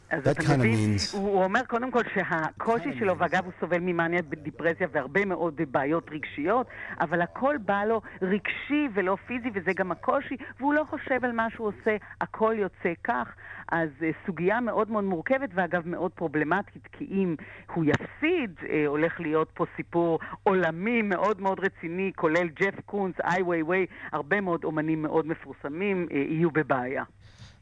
[0.10, 3.80] אז That אתה מבין, means- הוא הוא אומר קודם כל שהקושי שלו, ואגב הוא סובל
[3.80, 6.68] ממאניה דיפרסיה והרבה מאוד בעיות רגשיות,
[7.00, 11.48] אבל הכל בא לו רגשי ולא פיזי, וזה גם הקושי, והוא לא חושב על מה
[11.50, 13.36] שהוא עושה, הכל יוצא כך.
[13.72, 17.36] אז אה, סוגיה מאוד מאוד מורכבת, ואגב מאוד פרובלמטית, כי אם
[17.74, 23.42] הוא יפסיד, אה, הולך להיות פה סיפור עולמי מאוד מאוד רציני, כולל ג'ף קונס, איי
[23.42, 27.04] ווי ווי, הרבה מאוד אומנים מאוד מפורסמים אה, יהיו בבעיה.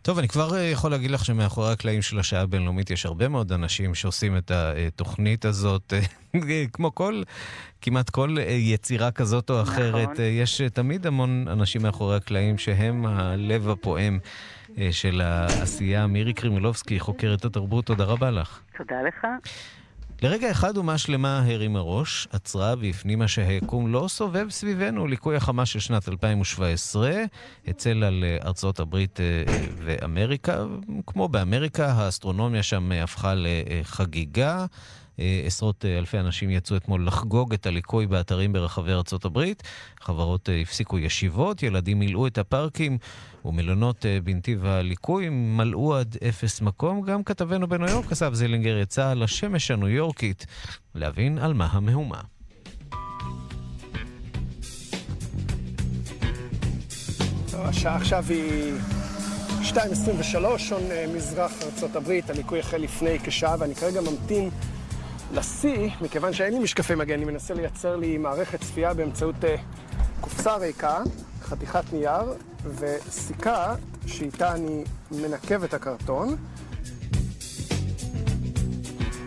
[0.08, 3.52] טוב, אני כבר אה, יכול להגיד לך שמאחורי הקלעים של השעה הבינלאומית יש הרבה מאוד
[3.52, 7.24] אנשים שעושים את התוכנית הזאת, אה, כמו כל,
[7.82, 10.10] כמעט כל אה, יצירה כזאת או אחרת.
[10.10, 10.26] נכון.
[10.26, 14.20] יש תמיד המון אנשים מאחורי הקלעים שהם הלב הפועם
[14.92, 16.08] של העשייה.
[16.08, 18.60] מירי קרימולובסקי, חוקרת התרבות, תודה רבה לך.
[18.78, 19.28] תודה לך.
[20.22, 25.08] לרגע אחד אומה שלמה הרימה ראש, עצרה והפנימה שהיקום לא סובב סביבנו.
[25.08, 27.12] ליקוי החמה של שנת 2017
[27.68, 29.44] הצל על אה, ארצות הברית אה,
[29.78, 30.66] ואמריקה.
[31.08, 34.66] כמו באמריקה, האסטרונומיה שם הפכה לחגיגה.
[35.20, 39.64] אה, עשרות אה, אלפי אנשים יצאו אתמול לחגוג את הליקוי באתרים ברחבי ארצות הברית.
[40.02, 42.98] חברות אה, הפסיקו ישיבות, ילדים מילאו את הפארקים
[43.46, 47.02] ומלונות בנתיב הליקוי מלאו עד אפס מקום.
[47.02, 50.46] גם כתבנו בניו יורק, אסף זילינגר, יצא לשמש הניו יורקית
[50.96, 52.22] להבין על מה המהומה.
[57.54, 58.74] השעה עכשיו היא
[59.64, 60.84] 2.23, שעון
[61.16, 64.50] מזרח ארה"ב, הליקוי החל לפני כשעה ואני כרגע ממתין
[65.32, 69.48] לשיא, מכיוון שאין לי משקפי מגן, אני מנסה לייצר לי מערכת צפייה באמצעות uh,
[70.22, 71.02] קופסה ריקה,
[71.42, 72.34] חתיכת נייר,
[72.66, 73.76] וסיכה
[74.06, 76.36] שאיתה אני מנקב את הקרטון.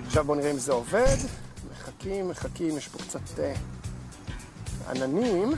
[0.06, 1.16] עכשיו בואו נראה אם זה עובד.
[1.72, 5.52] מחכים, מחכים, יש פה קצת uh, עננים.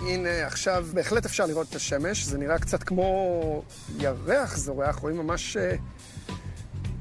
[0.00, 3.62] הנה, עכשיו בהחלט אפשר לראות את השמש, זה נראה קצת כמו
[3.98, 5.56] ירח זורח, רואים ממש...
[5.56, 5.99] Uh,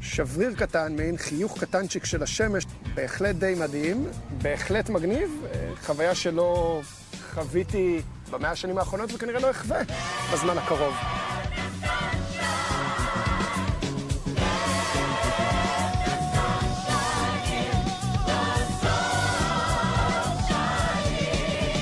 [0.09, 4.07] שבריר קטן, מעין חיוך קטנצ'יק של השמש, בהחלט די מדהים,
[4.41, 6.81] בהחלט מגניב, אה, חוויה שלא
[7.33, 8.01] חוויתי
[8.31, 9.81] במאה השנים האחרונות וכנראה לא אחווה
[10.33, 10.93] בזמן הקרוב.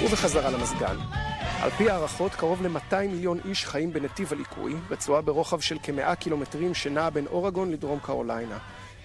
[0.03, 1.26] ובחזרה למזגן.
[1.61, 6.73] על פי הערכות, קרוב ל-200 מיליון איש חיים בנתיב הליקוי, רצועה ברוחב של כמאה קילומטרים
[6.73, 8.57] שנעה בין אורגון לדרום קרוליינה.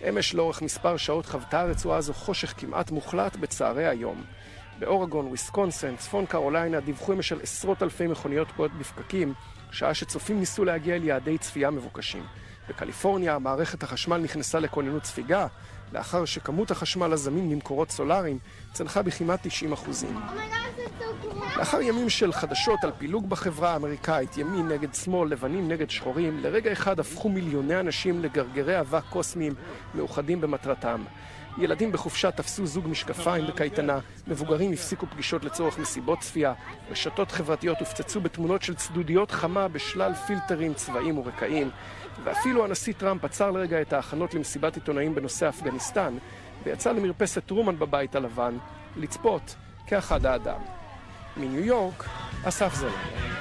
[0.09, 4.25] אמש לאורך מספר שעות חוותה הרצועה הזו חושך כמעט מוחלט בצהרי היום.
[4.79, 9.35] באורגון, וויסקונסין, צפון קרוליינה דיווחו אמש על עשרות אלפי מכוניות תקועות בפקקים,
[9.71, 12.23] שעה שצופים ניסו להגיע אל יעדי צפייה מבוקשים.
[12.69, 15.47] בקליפורניה מערכת החשמל נכנסה לכוננות ספיגה,
[15.93, 18.39] לאחר שכמות החשמל הזמין ממקורות סולאריים
[18.73, 20.21] צנחה בכמעט 90 אחוזים.
[21.57, 26.73] לאחר ימים של חדשות על פילוג בחברה האמריקאית, ימין נגד שמאל, לבנים נגד שחורים, לרגע
[26.73, 29.55] אחד הפכו מיליוני אנשים לגרגרי אבק קוסמיים
[29.95, 31.05] מאוחדים במטרתם.
[31.59, 36.53] ילדים בחופשה תפסו זוג משקפיים בקייטנה, מבוגרים הפסיקו פגישות לצורך מסיבות צפייה,
[36.91, 41.71] רשתות חברתיות הופצצו בתמונות של צדודיות חמה בשלל פילטרים, צבעים ורקעים,
[42.25, 46.15] ואפילו הנשיא טראמפ עצר לרגע את ההכנות למסיבת עיתונאים בנושא אפגניסטן,
[46.65, 48.57] ויצא למרפסת טרומן בבית הלבן,
[48.97, 49.55] לצפות
[49.87, 50.61] כאחד האדם.
[51.37, 52.05] מניו יורק,
[52.45, 53.33] אסף זלמן.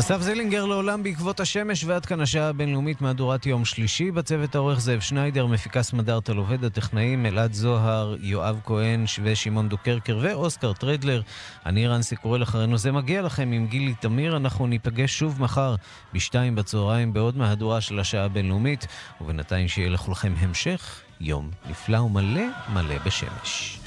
[0.00, 4.10] אסף זלינגר לעולם בעקבות השמש ועד כאן השעה הבינלאומית מהדורת יום שלישי.
[4.10, 10.72] בצוות העורך זאב שניידר, מפיקה סמדארטה עובד הטכנאים אלעד זוהר, יואב כהן ושמעון דוקרקר ואוסקר
[10.72, 11.22] טרדלר.
[11.66, 14.36] אני רנסי קורא אחרינו זה מגיע לכם עם גילי תמיר.
[14.36, 15.74] אנחנו ניפגש שוב מחר
[16.12, 18.86] בשתיים בצהריים בעוד מהדורה של השעה הבינלאומית.
[19.20, 23.79] ובינתיים שיהיה לכולכם המשך יום נפלא ומלא מלא בשמש.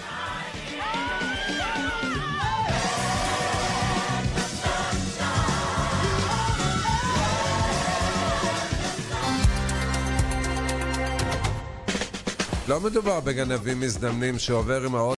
[12.67, 15.11] לא מדובר בגנבים מזדמנים שעובר עם האוטו